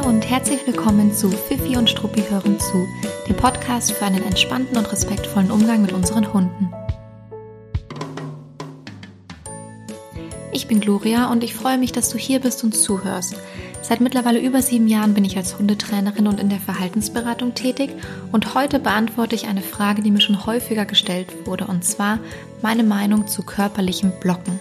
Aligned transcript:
Hallo 0.00 0.08
und 0.08 0.30
herzlich 0.30 0.66
willkommen 0.66 1.12
zu 1.12 1.28
Fifi 1.30 1.76
und 1.76 1.90
Struppi 1.90 2.22
hören 2.22 2.58
zu, 2.58 2.88
dem 3.28 3.36
Podcast 3.36 3.92
für 3.92 4.06
einen 4.06 4.22
entspannten 4.22 4.78
und 4.78 4.90
respektvollen 4.90 5.50
Umgang 5.50 5.82
mit 5.82 5.92
unseren 5.92 6.32
Hunden. 6.32 6.72
Ich 10.52 10.66
bin 10.68 10.80
Gloria 10.80 11.30
und 11.30 11.44
ich 11.44 11.54
freue 11.54 11.76
mich, 11.76 11.92
dass 11.92 12.08
du 12.08 12.16
hier 12.16 12.40
bist 12.40 12.64
und 12.64 12.74
zuhörst. 12.74 13.36
Seit 13.82 14.00
mittlerweile 14.00 14.40
über 14.40 14.62
sieben 14.62 14.88
Jahren 14.88 15.12
bin 15.12 15.26
ich 15.26 15.36
als 15.36 15.58
Hundetrainerin 15.58 16.28
und 16.28 16.40
in 16.40 16.48
der 16.48 16.60
Verhaltensberatung 16.60 17.52
tätig 17.52 17.90
und 18.32 18.54
heute 18.54 18.78
beantworte 18.78 19.34
ich 19.34 19.48
eine 19.48 19.62
Frage, 19.62 20.00
die 20.00 20.10
mir 20.10 20.22
schon 20.22 20.46
häufiger 20.46 20.86
gestellt 20.86 21.46
wurde 21.46 21.66
und 21.66 21.84
zwar 21.84 22.20
meine 22.62 22.84
Meinung 22.84 23.26
zu 23.26 23.42
körperlichem 23.42 24.12
Blocken. 24.18 24.60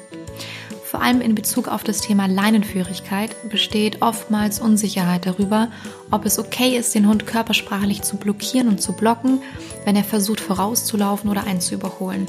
Vor 1.00 1.06
allem 1.06 1.22
in 1.22 1.34
Bezug 1.34 1.70
auf 1.70 1.86
das 1.86 2.02
Thema 2.02 2.26
Leinenführigkeit 2.26 3.34
besteht 3.48 4.02
oftmals 4.02 4.60
Unsicherheit 4.60 5.26
darüber, 5.26 5.70
ob 6.12 6.26
es 6.26 6.38
okay 6.38 6.78
ist, 6.78 6.94
den 6.94 7.08
Hund 7.08 7.26
körpersprachlich 7.26 8.02
zu 8.02 8.18
blockieren 8.18 8.68
und 8.68 8.82
zu 8.82 8.92
blocken, 8.92 9.42
wenn 9.86 9.96
er 9.96 10.04
versucht 10.04 10.42
vorauszulaufen 10.42 11.30
oder 11.30 11.46
einen 11.46 11.62
zu 11.62 11.76
überholen. 11.76 12.28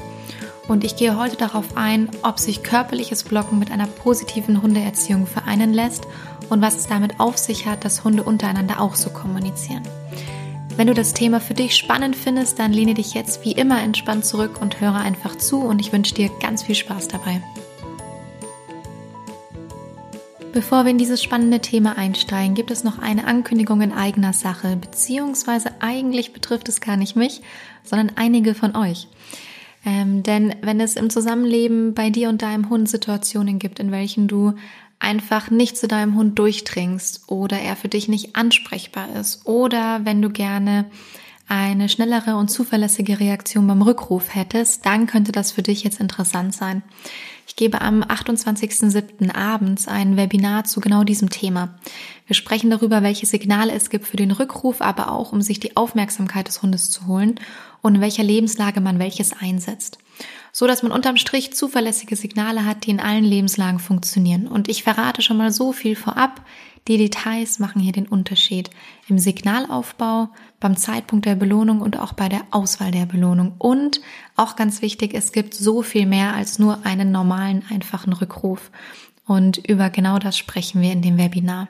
Und 0.68 0.84
ich 0.84 0.94
gehe 0.94 1.18
heute 1.18 1.34
darauf 1.34 1.76
ein, 1.76 2.10
ob 2.22 2.38
sich 2.38 2.62
körperliches 2.62 3.24
Blocken 3.24 3.58
mit 3.58 3.72
einer 3.72 3.88
positiven 3.88 4.62
Hundeerziehung 4.62 5.26
vereinen 5.26 5.74
lässt 5.74 6.04
und 6.48 6.62
was 6.62 6.76
es 6.76 6.86
damit 6.86 7.18
auf 7.18 7.38
sich 7.38 7.66
hat, 7.66 7.84
dass 7.84 8.04
Hunde 8.04 8.22
untereinander 8.22 8.80
auch 8.80 8.94
so 8.94 9.10
kommunizieren. 9.10 9.82
Wenn 10.76 10.86
du 10.86 10.94
das 10.94 11.12
Thema 11.12 11.40
für 11.40 11.54
dich 11.54 11.74
spannend 11.74 12.14
findest, 12.14 12.60
dann 12.60 12.72
lehne 12.72 12.94
dich 12.94 13.14
jetzt 13.14 13.44
wie 13.44 13.50
immer 13.50 13.82
entspannt 13.82 14.24
zurück 14.24 14.60
und 14.62 14.80
höre 14.80 14.94
einfach 14.94 15.36
zu 15.36 15.58
und 15.58 15.80
ich 15.80 15.92
wünsche 15.92 16.14
dir 16.14 16.30
ganz 16.40 16.62
viel 16.62 16.76
Spaß 16.76 17.08
dabei. 17.08 17.42
Bevor 20.52 20.84
wir 20.84 20.90
in 20.90 20.98
dieses 20.98 21.22
spannende 21.22 21.60
Thema 21.60 21.96
einsteigen, 21.96 22.56
gibt 22.56 22.72
es 22.72 22.82
noch 22.82 22.98
eine 22.98 23.24
Ankündigung 23.28 23.82
in 23.82 23.92
eigener 23.92 24.32
Sache, 24.32 24.76
beziehungsweise 24.76 25.70
eigentlich 25.78 26.32
betrifft 26.32 26.68
es 26.68 26.80
gar 26.80 26.96
nicht 26.96 27.14
mich, 27.14 27.40
sondern 27.84 28.12
einige 28.16 28.54
von 28.56 28.74
euch. 28.74 29.06
Ähm, 29.86 30.24
denn 30.24 30.56
wenn 30.60 30.80
es 30.80 30.96
im 30.96 31.08
Zusammenleben 31.08 31.94
bei 31.94 32.10
dir 32.10 32.28
und 32.28 32.42
deinem 32.42 32.68
Hund 32.68 32.88
Situationen 32.88 33.60
gibt, 33.60 33.78
in 33.78 33.92
welchen 33.92 34.26
du 34.26 34.54
einfach 34.98 35.50
nicht 35.50 35.78
zu 35.78 35.86
deinem 35.86 36.16
Hund 36.16 36.36
durchdringst 36.38 37.28
oder 37.28 37.60
er 37.60 37.76
für 37.76 37.88
dich 37.88 38.08
nicht 38.08 38.34
ansprechbar 38.34 39.14
ist 39.20 39.46
oder 39.46 40.04
wenn 40.04 40.20
du 40.20 40.30
gerne 40.30 40.86
eine 41.48 41.88
schnellere 41.88 42.36
und 42.36 42.48
zuverlässige 42.48 43.18
Reaktion 43.18 43.66
beim 43.66 43.82
Rückruf 43.82 44.34
hättest, 44.34 44.84
dann 44.84 45.06
könnte 45.06 45.32
das 45.32 45.52
für 45.52 45.62
dich 45.62 45.84
jetzt 45.84 46.00
interessant 46.00 46.54
sein. 46.54 46.82
Ich 47.50 47.56
gebe 47.56 47.80
am 47.80 48.04
28.07. 48.04 49.34
abends 49.34 49.88
ein 49.88 50.16
Webinar 50.16 50.62
zu 50.62 50.80
genau 50.80 51.02
diesem 51.02 51.30
Thema. 51.30 51.74
Wir 52.28 52.36
sprechen 52.36 52.70
darüber, 52.70 53.02
welche 53.02 53.26
Signale 53.26 53.72
es 53.72 53.90
gibt 53.90 54.06
für 54.06 54.16
den 54.16 54.30
Rückruf, 54.30 54.80
aber 54.80 55.10
auch, 55.10 55.32
um 55.32 55.42
sich 55.42 55.58
die 55.58 55.76
Aufmerksamkeit 55.76 56.46
des 56.46 56.62
Hundes 56.62 56.92
zu 56.92 57.08
holen 57.08 57.40
und 57.82 57.96
in 57.96 58.00
welcher 58.00 58.22
Lebenslage 58.22 58.80
man 58.80 59.00
welches 59.00 59.32
einsetzt. 59.32 59.98
So 60.52 60.68
dass 60.68 60.84
man 60.84 60.92
unterm 60.92 61.16
Strich 61.16 61.52
zuverlässige 61.52 62.14
Signale 62.14 62.64
hat, 62.64 62.86
die 62.86 62.90
in 62.90 63.00
allen 63.00 63.24
Lebenslagen 63.24 63.80
funktionieren. 63.80 64.46
Und 64.46 64.68
ich 64.68 64.84
verrate 64.84 65.20
schon 65.20 65.36
mal 65.36 65.52
so 65.52 65.72
viel 65.72 65.96
vorab. 65.96 66.42
Die 66.88 66.96
Details 66.96 67.58
machen 67.58 67.80
hier 67.80 67.92
den 67.92 68.08
Unterschied 68.08 68.70
im 69.08 69.18
Signalaufbau, 69.18 70.30
beim 70.60 70.76
Zeitpunkt 70.76 71.26
der 71.26 71.34
Belohnung 71.34 71.80
und 71.80 71.98
auch 71.98 72.12
bei 72.12 72.28
der 72.28 72.42
Auswahl 72.50 72.90
der 72.90 73.06
Belohnung. 73.06 73.54
Und 73.58 74.00
auch 74.36 74.56
ganz 74.56 74.82
wichtig, 74.82 75.14
es 75.14 75.32
gibt 75.32 75.54
so 75.54 75.82
viel 75.82 76.06
mehr 76.06 76.34
als 76.34 76.58
nur 76.58 76.84
einen 76.84 77.12
normalen, 77.12 77.64
einfachen 77.70 78.12
Rückruf. 78.12 78.70
Und 79.26 79.58
über 79.68 79.90
genau 79.90 80.18
das 80.18 80.36
sprechen 80.36 80.82
wir 80.82 80.90
in 80.90 81.02
dem 81.02 81.16
Webinar. 81.16 81.68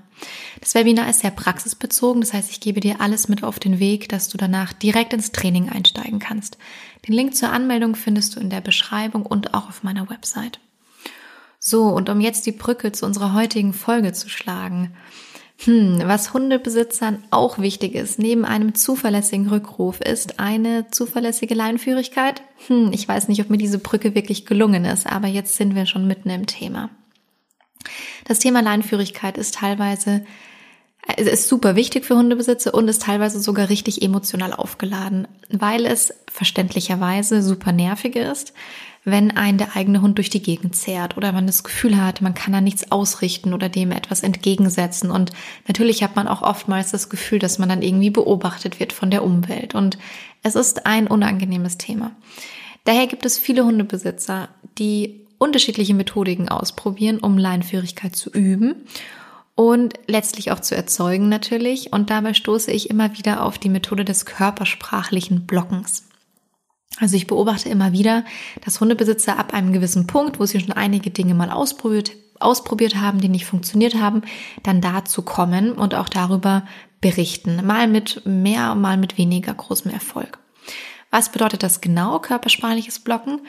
Das 0.61 0.75
Webinar 0.75 1.11
ist 1.11 1.21
sehr 1.21 1.31
praxisbezogen, 1.31 2.23
das 2.23 2.33
heißt, 2.33 2.51
ich 2.51 2.61
gebe 2.61 2.81
dir 2.81 3.01
alles 3.01 3.29
mit 3.29 3.45
auf 3.45 3.59
den 3.59 3.79
Weg, 3.79 4.09
dass 4.09 4.29
du 4.29 4.39
danach 4.39 4.73
direkt 4.73 5.13
ins 5.13 5.33
Training 5.33 5.69
einsteigen 5.69 6.21
kannst. 6.21 6.57
Den 7.07 7.15
Link 7.15 7.35
zur 7.35 7.51
Anmeldung 7.51 7.97
findest 7.97 8.37
du 8.37 8.41
in 8.41 8.49
der 8.49 8.61
Beschreibung 8.61 9.27
und 9.27 9.53
auch 9.53 9.69
auf 9.69 9.83
meiner 9.83 10.09
Website. 10.09 10.61
So, 11.63 11.89
und 11.89 12.09
um 12.09 12.21
jetzt 12.21 12.47
die 12.47 12.53
Brücke 12.53 12.91
zu 12.91 13.05
unserer 13.05 13.35
heutigen 13.35 13.75
Folge 13.75 14.15
zu 14.15 14.31
schlagen. 14.31 14.97
Hm, 15.59 16.01
was 16.05 16.33
Hundebesitzern 16.33 17.23
auch 17.31 17.59
wichtig 17.59 17.95
ist, 17.95 18.19
neben 18.19 18.47
einem 18.47 18.75
zuverlässigen 18.75 19.47
Rückruf, 19.47 20.01
ist 20.01 20.41
eine 20.41 20.91
zuverlässige 20.91 21.55
Leinführigkeit. 21.55 22.41
Hm, 22.67 22.93
ich 22.95 23.07
weiß 23.07 23.29
nicht, 23.29 23.43
ob 23.43 23.51
mir 23.51 23.59
diese 23.59 23.79
Brücke 23.79 24.15
wirklich 24.15 24.47
gelungen 24.47 24.87
ist, 24.87 25.07
aber 25.07 25.29
jetzt 25.29 25.57
sind 25.57 25.75
wir 25.75 25.85
schon 25.85 26.07
mitten 26.07 26.31
im 26.31 26.47
Thema. 26.47 26.89
Das 28.25 28.39
Thema 28.39 28.63
Leinführigkeit 28.63 29.37
ist 29.37 29.57
teilweise 29.57 30.25
ist 31.19 31.49
super 31.49 31.77
wichtig 31.77 32.05
für 32.05 32.17
Hundebesitzer 32.17 32.75
und 32.75 32.89
ist 32.89 33.03
teilweise 33.03 33.41
sogar 33.41 33.69
richtig 33.69 34.03
emotional 34.03 34.53
aufgeladen, 34.53 35.29
weil 35.51 35.87
es 35.87 36.15
verständlicherweise 36.31 37.43
super 37.43 37.73
nervig 37.73 38.17
ist, 38.17 38.53
wenn 39.05 39.31
ein 39.31 39.57
der 39.57 39.77
eigene 39.77 40.03
Hund 40.03 40.19
durch 40.19 40.29
die 40.29 40.43
Gegend 40.43 40.77
zehrt 40.77 41.17
oder 41.17 41.33
man 41.33 41.47
das 41.47 41.65
Gefühl 41.65 42.01
hat, 42.01 42.21
man 42.21 42.35
kann 42.35 42.53
da 42.53 42.61
nichts 42.61 42.93
ausrichten 42.93 43.55
oder 43.55 43.69
dem 43.69 43.93
etwas 43.93 44.23
entgegensetzen. 44.23 45.11
Und 45.11 45.33
natürlich 45.67 46.03
hat 46.03 46.17
man 46.17 46.29
auch 46.29 46.43
oftmals 46.43 46.91
das 46.91 47.09
Gefühl, 47.09 47.39
dass 47.39 47.59
man 47.59 47.69
dann 47.69 47.83
irgendwie 47.83 48.11
beobachtet 48.11 48.79
wird 48.79 48.93
von 48.93 49.11
der 49.11 49.25
Umwelt. 49.25 49.75
Und 49.75 49.99
es 50.43 50.55
ist 50.55 50.87
ein 50.87 51.07
unangenehmes 51.07 51.79
Thema. 51.79 52.13
Daher 52.85 53.07
gibt 53.07 53.25
es 53.25 53.39
viele 53.39 53.65
Hundebesitzer, 53.65 54.49
die 54.79 55.27
unterschiedliche 55.39 55.95
Methodiken 55.95 56.51
ausprobieren, 56.51 57.19
um 57.19 57.39
Leinführigkeit 57.39 58.15
zu 58.15 58.31
üben 58.31 58.87
und 59.61 59.93
letztlich 60.07 60.53
auch 60.53 60.61
zu 60.61 60.75
erzeugen 60.75 61.29
natürlich. 61.29 61.93
Und 61.93 62.09
dabei 62.09 62.33
stoße 62.33 62.71
ich 62.71 62.89
immer 62.89 63.19
wieder 63.19 63.45
auf 63.45 63.59
die 63.59 63.69
Methode 63.69 64.07
des 64.07 64.25
körpersprachlichen 64.25 65.45
Blockens. 65.45 66.09
Also 66.99 67.15
ich 67.15 67.27
beobachte 67.27 67.69
immer 67.69 67.93
wieder, 67.93 68.25
dass 68.65 68.81
Hundebesitzer 68.81 69.39
ab 69.39 69.53
einem 69.53 69.75
gewissen 69.75 70.07
Punkt, 70.07 70.41
wo 70.41 70.47
sie 70.47 70.61
schon 70.61 70.73
einige 70.73 71.11
Dinge 71.11 71.35
mal 71.35 71.51
ausprobiert, 71.51 72.13
ausprobiert 72.39 72.97
haben, 72.97 73.21
die 73.21 73.29
nicht 73.29 73.45
funktioniert 73.45 73.97
haben, 73.97 74.23
dann 74.63 74.81
dazu 74.81 75.21
kommen 75.21 75.73
und 75.73 75.95
auch 75.95 76.09
darüber 76.09 76.65
berichten. 77.03 77.61
Mal 77.67 77.87
mit 77.87 78.23
mehr, 78.25 78.75
mal 78.75 78.97
mit 78.97 79.19
weniger 79.19 79.53
großem 79.53 79.91
Erfolg. 79.91 80.39
Was 81.11 81.33
bedeutet 81.33 81.63
das 81.63 81.81
genau, 81.81 82.19
körpersprachliches 82.21 83.01
Blocken? 83.01 83.41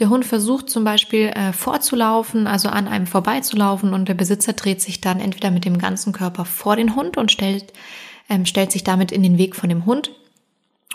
Der 0.00 0.08
Hund 0.08 0.24
versucht 0.24 0.68
zum 0.68 0.82
Beispiel 0.82 1.28
äh, 1.28 1.52
vorzulaufen, 1.52 2.48
also 2.48 2.68
an 2.68 2.88
einem 2.88 3.06
vorbeizulaufen 3.06 3.94
und 3.94 4.08
der 4.08 4.14
Besitzer 4.14 4.52
dreht 4.52 4.80
sich 4.80 5.00
dann 5.00 5.20
entweder 5.20 5.52
mit 5.52 5.64
dem 5.64 5.78
ganzen 5.78 6.12
Körper 6.12 6.44
vor 6.44 6.74
den 6.74 6.96
Hund 6.96 7.16
und 7.16 7.30
stellt, 7.30 7.72
ähm, 8.28 8.44
stellt 8.44 8.72
sich 8.72 8.82
damit 8.82 9.12
in 9.12 9.22
den 9.22 9.38
Weg 9.38 9.54
von 9.54 9.68
dem 9.68 9.86
Hund 9.86 10.10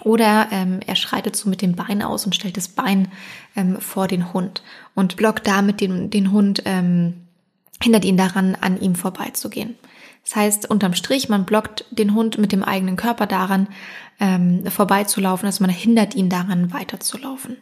oder 0.04 0.48
ähm, 0.52 0.80
er 0.86 0.96
schreitet 0.96 1.36
so 1.36 1.50
mit 1.50 1.62
dem 1.62 1.76
Bein 1.76 2.02
aus 2.02 2.26
und 2.26 2.36
stellt 2.36 2.58
das 2.58 2.68
Bein 2.68 3.10
ähm, 3.56 3.80
vor 3.80 4.08
den 4.08 4.34
Hund 4.34 4.62
und 4.96 5.16
blockt 5.16 5.48
damit 5.48 5.80
den, 5.80 6.10
den 6.10 6.32
Hund, 6.32 6.64
ähm, 6.66 7.26
hindert 7.82 8.04
ihn 8.04 8.18
daran, 8.18 8.56
an 8.60 8.80
ihm 8.80 8.96
vorbeizugehen. 8.96 9.76
Das 10.24 10.36
heißt, 10.36 10.70
unterm 10.70 10.94
Strich, 10.94 11.30
man 11.30 11.46
blockt 11.46 11.86
den 11.92 12.14
Hund 12.14 12.38
mit 12.38 12.52
dem 12.52 12.64
eigenen 12.64 12.96
Körper 12.96 13.26
daran, 13.26 13.68
ähm, 14.20 14.66
vorbeizulaufen, 14.66 15.46
also 15.46 15.64
man 15.64 15.72
hindert 15.72 16.16
ihn 16.16 16.30
daran, 16.30 16.74
weiterzulaufen. 16.74 17.58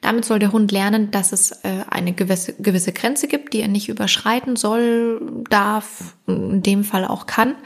Damit 0.00 0.24
soll 0.24 0.38
der 0.38 0.52
Hund 0.52 0.72
lernen, 0.72 1.10
dass 1.10 1.32
es 1.32 1.52
äh, 1.62 1.84
eine 1.90 2.12
gewisse, 2.12 2.54
gewisse 2.54 2.92
Grenze 2.92 3.28
gibt, 3.28 3.52
die 3.52 3.60
er 3.60 3.68
nicht 3.68 3.88
überschreiten 3.88 4.56
soll, 4.56 5.20
darf, 5.50 6.14
in 6.26 6.62
dem 6.62 6.84
Fall 6.84 7.04
auch 7.04 7.26
kann 7.26 7.56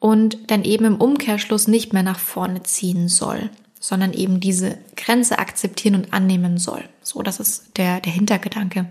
und 0.00 0.50
dann 0.50 0.64
eben 0.64 0.86
im 0.86 0.96
Umkehrschluss 0.96 1.68
nicht 1.68 1.92
mehr 1.92 2.02
nach 2.02 2.18
vorne 2.18 2.62
ziehen 2.64 3.08
soll, 3.08 3.50
sondern 3.78 4.12
eben 4.12 4.40
diese 4.40 4.78
Grenze 4.96 5.38
akzeptieren 5.38 5.94
und 5.94 6.12
annehmen 6.12 6.58
soll. 6.58 6.82
So, 7.02 7.22
das 7.22 7.38
ist 7.38 7.76
der, 7.76 8.00
der 8.00 8.12
Hintergedanke. 8.12 8.86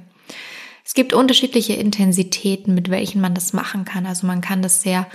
Es 0.90 0.96
gibt 0.96 1.14
unterschiedliche 1.14 1.74
Intensitäten, 1.74 2.74
mit 2.74 2.90
welchen 2.90 3.22
man 3.22 3.36
das 3.36 3.54
machen 3.54 3.86
kann. 3.86 4.08
Also 4.08 4.26
man 4.26 4.42
kann 4.42 4.64
das 4.64 4.82
sehr 4.82 5.06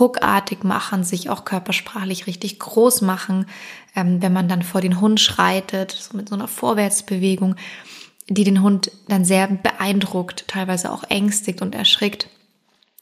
ruckartig 0.00 0.64
machen, 0.64 1.04
sich 1.04 1.28
auch 1.28 1.44
körpersprachlich 1.44 2.26
richtig 2.26 2.58
groß 2.58 3.02
machen, 3.02 3.44
ähm, 3.94 4.22
wenn 4.22 4.32
man 4.32 4.48
dann 4.48 4.62
vor 4.62 4.80
den 4.80 5.02
Hund 5.02 5.20
schreitet, 5.20 5.90
so 5.90 6.16
mit 6.16 6.30
so 6.30 6.34
einer 6.34 6.48
Vorwärtsbewegung, 6.48 7.56
die 8.30 8.44
den 8.44 8.62
Hund 8.62 8.90
dann 9.08 9.26
sehr 9.26 9.48
beeindruckt, 9.48 10.48
teilweise 10.48 10.90
auch 10.90 11.04
ängstigt 11.10 11.60
und 11.60 11.74
erschrickt. 11.74 12.30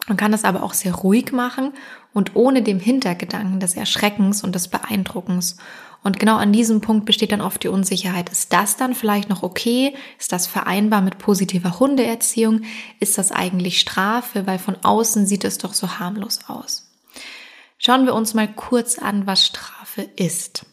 Man 0.06 0.16
kann 0.16 0.32
das 0.32 0.44
aber 0.44 0.62
auch 0.62 0.74
sehr 0.74 0.94
ruhig 0.94 1.32
machen 1.32 1.72
und 2.12 2.36
ohne 2.36 2.62
dem 2.62 2.78
Hintergedanken 2.78 3.58
des 3.58 3.74
Erschreckens 3.74 4.44
und 4.44 4.54
des 4.54 4.68
Beeindruckens. 4.68 5.56
Und 6.04 6.20
genau 6.20 6.36
an 6.36 6.52
diesem 6.52 6.80
Punkt 6.80 7.04
besteht 7.04 7.32
dann 7.32 7.40
oft 7.40 7.62
die 7.64 7.68
Unsicherheit. 7.68 8.30
Ist 8.30 8.52
das 8.52 8.76
dann 8.76 8.94
vielleicht 8.94 9.28
noch 9.28 9.42
okay? 9.42 9.94
Ist 10.20 10.30
das 10.30 10.46
vereinbar 10.46 11.00
mit 11.00 11.18
positiver 11.18 11.80
Hundeerziehung? 11.80 12.62
Ist 13.00 13.18
das 13.18 13.32
eigentlich 13.32 13.80
Strafe? 13.80 14.46
Weil 14.46 14.60
von 14.60 14.76
außen 14.84 15.26
sieht 15.26 15.44
es 15.44 15.58
doch 15.58 15.74
so 15.74 15.98
harmlos 15.98 16.40
aus. 16.46 16.92
Schauen 17.78 18.06
wir 18.06 18.14
uns 18.14 18.34
mal 18.34 18.46
kurz 18.46 18.98
an, 18.98 19.26
was 19.26 19.44
Strafe 19.44 20.02
ist. 20.02 20.64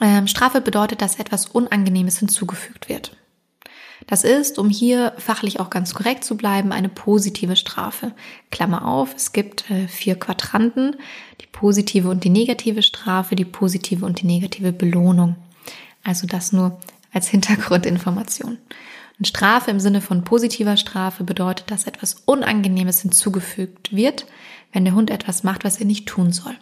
Ähm, 0.00 0.26
Strafe 0.26 0.62
bedeutet, 0.62 1.02
dass 1.02 1.20
etwas 1.20 1.46
Unangenehmes 1.46 2.18
hinzugefügt 2.18 2.88
wird. 2.88 3.16
Das 4.06 4.24
ist, 4.24 4.58
um 4.58 4.68
hier 4.68 5.14
fachlich 5.16 5.60
auch 5.60 5.70
ganz 5.70 5.94
korrekt 5.94 6.24
zu 6.24 6.36
bleiben, 6.36 6.72
eine 6.72 6.88
positive 6.88 7.56
Strafe. 7.56 8.12
Klammer 8.50 8.86
auf, 8.86 9.14
es 9.14 9.32
gibt 9.32 9.70
äh, 9.70 9.88
vier 9.88 10.18
Quadranten, 10.18 10.96
die 11.40 11.46
positive 11.46 12.08
und 12.08 12.24
die 12.24 12.30
negative 12.30 12.82
Strafe, 12.82 13.34
die 13.34 13.44
positive 13.44 14.04
und 14.04 14.20
die 14.20 14.26
negative 14.26 14.72
Belohnung. 14.72 15.36
Also 16.02 16.26
das 16.26 16.52
nur 16.52 16.78
als 17.12 17.28
Hintergrundinformation. 17.30 18.58
Und 19.18 19.28
Strafe 19.28 19.70
im 19.70 19.80
Sinne 19.80 20.00
von 20.00 20.24
positiver 20.24 20.76
Strafe 20.76 21.24
bedeutet, 21.24 21.70
dass 21.70 21.86
etwas 21.86 22.22
Unangenehmes 22.24 23.02
hinzugefügt 23.02 23.94
wird, 23.94 24.26
wenn 24.72 24.84
der 24.84 24.94
Hund 24.94 25.10
etwas 25.10 25.44
macht, 25.44 25.64
was 25.64 25.78
er 25.78 25.86
nicht 25.86 26.06
tun 26.06 26.32
soll. 26.32 26.54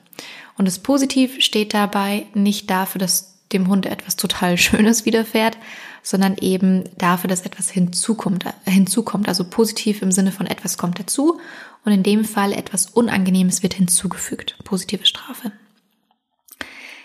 Und 0.58 0.66
das 0.68 0.78
Positiv 0.78 1.42
steht 1.42 1.72
dabei 1.72 2.26
nicht 2.34 2.68
dafür, 2.70 2.98
dass 2.98 3.31
dem 3.52 3.69
Hund 3.69 3.87
etwas 3.87 4.16
total 4.16 4.56
Schönes 4.58 5.04
widerfährt, 5.04 5.56
sondern 6.02 6.37
eben 6.38 6.84
dafür, 6.99 7.28
dass 7.28 7.43
etwas 7.43 7.70
hinzukommt, 7.70 8.44
hinzukommt. 8.64 9.28
Also 9.28 9.44
positiv 9.44 10.02
im 10.02 10.12
Sinne 10.12 10.32
von 10.32 10.46
etwas 10.46 10.78
kommt 10.78 10.99
dazu 10.99 11.40
und 11.84 11.93
in 11.93 12.02
dem 12.02 12.25
Fall 12.25 12.52
etwas 12.52 12.87
Unangenehmes 12.87 13.62
wird 13.62 13.75
hinzugefügt. 13.75 14.56
Positive 14.64 15.06
Strafe. 15.06 15.52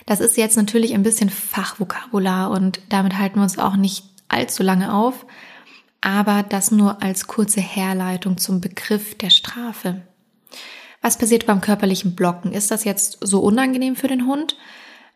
Das 0.06 0.22
ist 0.22 0.38
jetzt 0.38 0.56
natürlich 0.56 0.94
ein 0.94 1.04
bisschen 1.04 1.30
Fachvokabular 1.30 2.50
und 2.50 2.80
damit 2.90 3.18
halten 3.18 3.36
wir 3.36 3.44
uns 3.44 3.60
auch 3.60 3.76
nicht 3.76 4.06
allzu 4.30 4.64
lange 4.64 4.94
auf, 4.94 5.26
aber 6.02 6.44
das 6.44 6.72
nur 6.72 7.02
als 7.04 7.28
kurze 7.28 7.60
Herleitung 7.60 8.38
zum 8.38 8.62
Begriff 8.62 9.16
der 9.16 9.30
Strafe. 9.30 10.02
Was 11.02 11.18
passiert 11.18 11.46
beim 11.46 11.62
körperlichen 11.62 12.16
Blocken? 12.16 12.54
Ist 12.54 12.72
das 12.72 12.84
jetzt 12.84 13.18
so 13.22 13.42
unangenehm 13.42 13.96
für 13.96 14.08
den 14.08 14.26
Hund? 14.26 14.56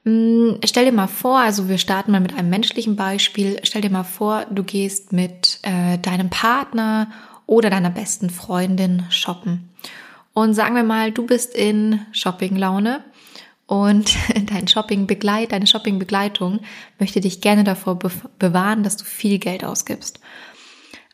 Hm, 0.03 0.57
stell 0.65 0.85
dir 0.85 0.91
mal 0.91 1.07
vor, 1.07 1.39
also 1.39 1.69
wir 1.69 1.77
starten 1.77 2.11
mal 2.11 2.21
mit 2.21 2.33
einem 2.33 2.49
menschlichen 2.49 2.95
Beispiel. 2.95 3.59
Stell 3.63 3.81
dir 3.81 3.91
mal 3.91 4.03
vor, 4.03 4.45
du 4.49 4.63
gehst 4.63 5.13
mit 5.13 5.59
äh, 5.61 5.99
deinem 5.99 6.29
Partner 6.29 7.11
oder 7.45 7.69
deiner 7.69 7.91
besten 7.91 8.29
Freundin 8.29 9.05
shoppen. 9.09 9.69
Und 10.33 10.53
sagen 10.53 10.75
wir 10.75 10.83
mal, 10.83 11.11
du 11.11 11.25
bist 11.25 11.53
in 11.53 11.99
Shoppinglaune 12.13 13.03
und 13.67 14.15
dein 14.49 14.67
Shoppingbegleit, 14.67 15.51
deine 15.51 15.67
Shoppingbegleitung 15.67 16.61
möchte 16.97 17.21
dich 17.21 17.41
gerne 17.41 17.63
davor 17.63 17.99
bewahren, 18.39 18.83
dass 18.83 18.97
du 18.97 19.05
viel 19.05 19.37
Geld 19.37 19.63
ausgibst. 19.63 20.19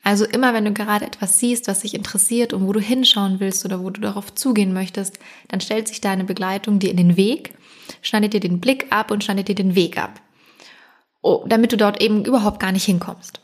Also 0.03 0.23
immer, 0.23 0.53
wenn 0.53 0.63
du 0.63 0.71
gerade 0.71 1.05
etwas 1.05 1.37
siehst, 1.37 1.67
was 1.67 1.81
dich 1.81 1.93
interessiert 1.93 2.53
und 2.53 2.65
wo 2.65 2.71
du 2.71 2.79
hinschauen 2.79 3.41
willst 3.41 3.65
oder 3.65 3.83
wo 3.83 3.89
du 3.89 3.99
darauf 3.99 4.33
zugehen 4.33 4.71
möchtest, 4.71 5.19
dann 5.49 5.59
stellt 5.59 5.89
sich 5.89 5.99
deine 5.99 6.23
Begleitung 6.23 6.79
dir 6.79 6.91
in 6.91 6.97
den 6.97 7.17
Weg, 7.17 7.56
schneidet 8.01 8.33
dir 8.33 8.39
den 8.39 8.59
Blick 8.59 8.87
ab 8.91 9.11
und 9.11 9.23
schneidet 9.23 9.47
dir 9.47 9.55
den 9.55 9.75
Weg 9.75 9.97
ab, 9.97 10.21
oh, 11.21 11.43
damit 11.47 11.71
du 11.71 11.77
dort 11.77 12.01
eben 12.01 12.25
überhaupt 12.25 12.59
gar 12.59 12.71
nicht 12.71 12.85
hinkommst. 12.85 13.41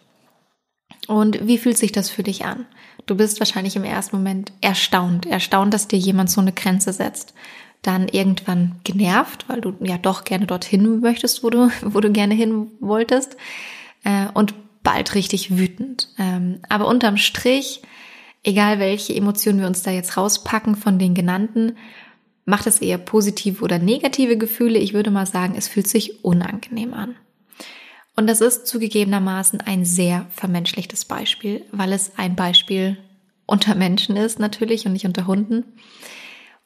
Und 1.07 1.45
wie 1.47 1.57
fühlt 1.57 1.77
sich 1.77 1.91
das 1.91 2.09
für 2.09 2.23
dich 2.23 2.45
an? 2.45 2.65
Du 3.05 3.15
bist 3.15 3.39
wahrscheinlich 3.39 3.75
im 3.75 3.83
ersten 3.83 4.17
Moment 4.17 4.53
erstaunt, 4.61 5.25
erstaunt, 5.25 5.73
dass 5.73 5.87
dir 5.87 5.99
jemand 5.99 6.29
so 6.29 6.39
eine 6.39 6.53
Grenze 6.53 6.93
setzt. 6.93 7.33
Dann 7.81 8.07
irgendwann 8.07 8.79
genervt, 8.85 9.45
weil 9.49 9.59
du 9.59 9.73
ja 9.81 9.97
doch 9.97 10.23
gerne 10.23 10.45
dorthin 10.45 11.01
möchtest, 11.01 11.43
wo 11.43 11.49
du, 11.49 11.69
wo 11.81 11.99
du 11.99 12.11
gerne 12.11 12.33
hin 12.33 12.71
wolltest. 12.79 13.35
Äh, 14.03 14.27
und 14.33 14.53
bald 14.83 15.15
richtig 15.15 15.57
wütend. 15.57 16.09
Ähm, 16.17 16.59
aber 16.69 16.87
unterm 16.87 17.17
Strich, 17.17 17.81
egal 18.43 18.79
welche 18.79 19.15
Emotionen 19.15 19.59
wir 19.59 19.67
uns 19.67 19.81
da 19.81 19.91
jetzt 19.91 20.15
rauspacken 20.15 20.75
von 20.75 20.99
den 20.99 21.13
genannten, 21.13 21.77
macht 22.45 22.67
es 22.67 22.79
eher 22.79 22.97
positive 22.97 23.63
oder 23.63 23.79
negative 23.79 24.37
Gefühle. 24.37 24.79
Ich 24.79 24.93
würde 24.93 25.11
mal 25.11 25.25
sagen, 25.25 25.55
es 25.57 25.67
fühlt 25.67 25.87
sich 25.87 26.23
unangenehm 26.23 26.93
an. 26.93 27.15
Und 28.15 28.27
das 28.27 28.41
ist 28.41 28.67
zugegebenermaßen 28.67 29.61
ein 29.61 29.85
sehr 29.85 30.27
vermenschlichtes 30.29 31.05
Beispiel, 31.05 31.65
weil 31.71 31.93
es 31.93 32.17
ein 32.17 32.35
Beispiel 32.35 32.97
unter 33.45 33.75
Menschen 33.75 34.15
ist 34.15 34.39
natürlich 34.39 34.85
und 34.85 34.93
nicht 34.93 35.05
unter 35.05 35.25
Hunden. 35.25 35.63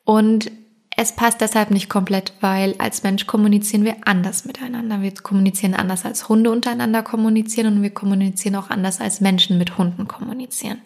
Und 0.03 0.51
es 0.99 1.11
passt 1.15 1.41
deshalb 1.41 1.69
nicht 1.69 1.89
komplett, 1.89 2.33
weil 2.41 2.73
als 2.79 3.03
Mensch 3.03 3.27
kommunizieren 3.27 3.85
wir 3.85 3.97
anders 4.05 4.45
miteinander. 4.45 5.01
Wir 5.01 5.13
kommunizieren 5.13 5.75
anders 5.75 6.05
als 6.05 6.27
Hunde 6.27 6.49
untereinander 6.49 7.03
kommunizieren 7.03 7.67
und 7.67 7.81
wir 7.83 7.91
kommunizieren 7.91 8.55
auch 8.55 8.69
anders 8.69 8.99
als 8.99 9.21
Menschen 9.21 9.57
mit 9.59 9.77
Hunden 9.77 10.07
kommunizieren. 10.07 10.81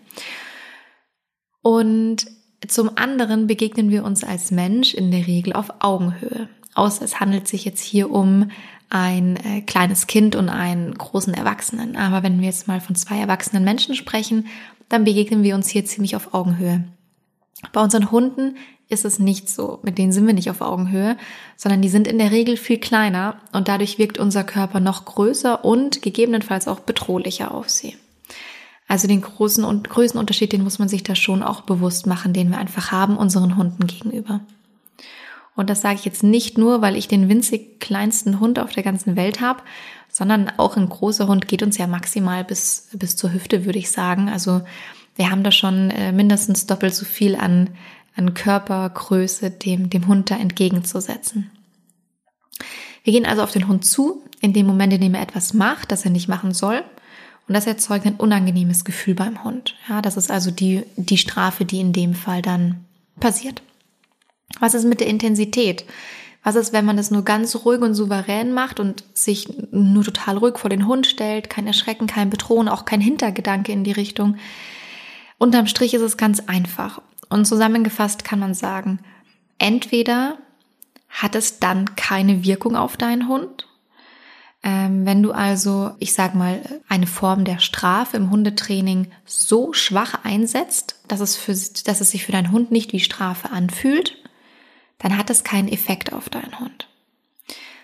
Und 1.62 2.26
zum 2.68 2.98
anderen 2.98 3.48
begegnen 3.48 3.90
wir 3.90 4.04
uns 4.04 4.24
als 4.24 4.52
Mensch 4.52 4.94
in 4.94 5.12
der 5.12 5.28
Regel 5.28 5.54
auf 5.54 5.72
Augenhöhe. 5.80 6.48
Außer 6.74 7.04
es 7.04 7.20
handelt 7.20 7.48
sich 7.48 7.66
jetzt 7.66 7.84
hier 7.84 8.12
um 8.12 8.52
ein 8.90 9.38
äh, 9.38 9.62
kleines 9.62 10.08
Kind 10.08 10.36
und 10.36 10.50
einen 10.50 10.94
großen 10.94 11.34
Erwachsenen. 11.34 11.96
Aber 11.96 12.24
wenn 12.24 12.40
wir 12.40 12.48
jetzt 12.48 12.68
mal 12.68 12.82
von 12.82 12.96
zwei 12.96 13.20
erwachsenen 13.20 13.64
Menschen 13.64 13.96
sprechen, 13.96 14.48
dann 14.90 15.06
begegnen 15.06 15.44
wir 15.44 15.56
uns 15.56 15.70
hier 15.70 15.86
ziemlich 15.86 16.16
auf 16.16 16.34
Augenhöhe. 16.34 16.84
Bei 17.72 17.82
unseren 17.82 18.12
Hunden 18.12 18.58
ist 18.90 19.06
es 19.06 19.20
nicht 19.20 19.50
so. 19.50 19.80
Mit 19.84 19.98
denen 19.98 20.12
sind 20.12 20.28
wir 20.28 20.34
nicht 20.34 20.50
auf 20.50 20.62
Augenhöhe, 20.62 21.18
sondern 21.56 21.82
die 21.82 21.90
sind 21.90 22.08
in 22.08 22.18
der 22.18 22.32
Regel 22.32 22.58
viel 22.58 22.78
kleiner 22.78 23.38
und 23.54 23.70
dadurch 23.70 23.98
wirkt 23.98 24.18
unser 24.18 24.44
Körper 24.44 24.82
noch 24.82 25.06
größer 25.06 25.64
und 25.64 26.02
gegebenenfalls 26.02 26.68
auch 26.68 26.82
bedrohlicher 26.82 27.54
auf 27.54 27.70
sie. 27.70 27.96
Also 28.92 29.08
den 29.08 29.22
großen 29.22 29.64
und 29.64 29.90
Größenunterschied, 29.90 30.52
den 30.52 30.66
muss 30.66 30.78
man 30.78 30.90
sich 30.90 31.02
da 31.02 31.16
schon 31.16 31.44
auch 31.44 31.62
bewusst 31.62 32.08
machen, 32.08 32.34
den 32.34 32.50
wir 32.50 32.58
einfach 32.58 32.92
haben 32.92 33.16
unseren 33.16 33.56
Hunden 33.56 33.88
gegenüber. 33.88 34.42
Und 35.56 35.70
das 35.70 35.80
sage 35.80 35.96
ich 35.96 36.04
jetzt 36.04 36.24
nicht 36.24 36.58
nur, 36.58 36.82
weil 36.82 36.98
ich 36.98 37.08
den 37.08 37.30
winzig 37.30 37.80
kleinsten 37.80 38.42
Hund 38.42 38.60
auf 38.60 38.74
der 38.74 38.84
ganzen 38.84 39.16
Welt 39.16 39.40
habe, 39.40 39.62
sondern 40.10 40.52
auch 40.58 40.76
ein 40.76 40.90
großer 40.90 41.30
Hund 41.30 41.48
geht 41.48 41.64
uns 41.64 41.78
ja 41.78 41.88
maximal 41.88 42.44
bis, 42.44 42.90
bis 42.92 43.16
zur 43.16 43.32
Hüfte, 43.32 43.64
würde 43.64 43.80
ich 43.80 43.90
sagen. 43.90 44.28
Also 44.28 44.62
wir 45.16 45.32
haben 45.32 45.46
da 45.46 45.54
schon 45.54 45.90
äh, 45.92 46.12
mindestens 46.12 46.68
doppelt 46.68 46.94
so 46.94 47.06
viel 47.06 47.38
an, 47.38 47.70
an 48.18 48.34
Körpergröße 48.34 49.52
dem, 49.52 49.90
dem 49.90 50.08
Hund 50.08 50.32
da 50.32 50.36
entgegenzusetzen. 50.36 51.50
Wir 53.06 53.14
gehen 53.14 53.26
also 53.26 53.42
auf 53.42 53.52
den 53.52 53.70
Hund 53.70 53.86
zu, 53.86 54.22
in 54.42 54.52
dem 54.52 54.68
Moment, 54.68 54.92
in 54.92 55.00
dem 55.00 55.16
er 55.16 55.22
etwas 55.22 55.54
macht, 55.54 55.94
das 55.94 56.04
er 56.04 56.12
nicht 56.12 56.28
machen 56.28 56.54
soll. 56.54 56.84
Und 57.52 57.56
das 57.56 57.68
erzeugt 57.68 58.06
ein 58.06 58.16
unangenehmes 58.16 58.86
Gefühl 58.86 59.14
beim 59.14 59.44
Hund. 59.44 59.76
Ja, 59.90 60.02
das 60.02 60.16
ist 60.16 60.32
also 60.32 60.52
die, 60.52 60.84
die 60.96 61.18
Strafe, 61.18 61.66
die 61.66 61.82
in 61.82 61.92
dem 61.92 62.14
Fall 62.14 62.42
dann 62.42 62.86
passiert. 63.20 63.62
Was 64.62 64.74
ist 64.74 64.86
mit 64.86 65.02
der 65.02 65.08
Intensität? 65.08 65.84
Was 66.46 66.56
ist, 66.56 66.72
wenn 66.72 66.86
man 66.86 66.96
das 66.96 67.12
nur 67.12 67.26
ganz 67.26 67.54
ruhig 67.66 67.82
und 67.82 67.94
souverän 67.94 68.54
macht 68.54 68.80
und 68.80 69.04
sich 69.14 69.50
nur 69.70 70.06
total 70.06 70.38
ruhig 70.38 70.60
vor 70.60 70.70
den 70.70 70.88
Hund 70.88 71.08
stellt, 71.08 71.50
kein 71.50 71.68
Erschrecken, 71.68 72.08
kein 72.08 72.30
Bedrohen, 72.30 72.70
auch 72.70 72.86
kein 72.86 73.02
Hintergedanke 73.02 73.74
in 73.74 73.84
die 73.84 73.92
Richtung? 73.92 74.38
Unterm 75.38 75.68
Strich 75.68 75.94
ist 75.94 76.04
es 76.04 76.16
ganz 76.16 76.40
einfach. 76.48 77.02
Und 77.28 77.44
zusammengefasst 77.44 78.24
kann 78.24 78.40
man 78.40 78.54
sagen, 78.54 79.00
entweder 79.58 80.38
hat 81.10 81.36
es 81.36 81.60
dann 81.60 81.98
keine 81.98 82.46
Wirkung 82.46 82.78
auf 82.78 82.96
deinen 82.96 83.28
Hund. 83.28 83.68
Ähm, 84.64 85.06
wenn 85.06 85.24
du 85.24 85.32
also, 85.32 85.92
ich 86.00 86.14
sag 86.14 86.36
mal, 86.36 86.62
eine 86.88 87.08
Form 87.08 87.46
der 87.46 87.60
Strafe 87.60 88.18
im 88.18 88.30
Hundetraining 88.30 89.08
so 89.26 89.74
schwach 89.74 90.24
einsetzt, 90.24 91.00
dass 91.08 91.20
es, 91.20 91.36
für, 91.36 91.54
dass 91.54 92.02
es 92.02 92.12
sich 92.12 92.26
für 92.26 92.32
deinen 92.32 92.52
Hund 92.52 92.72
nicht 92.72 92.94
wie 92.94 93.00
Strafe 93.00 93.50
anfühlt, 93.52 94.18
dann 95.00 95.18
hat 95.18 95.30
es 95.30 95.44
keinen 95.44 95.68
Effekt 95.68 96.14
auf 96.14 96.30
deinen 96.30 96.60
Hund. 96.60 96.88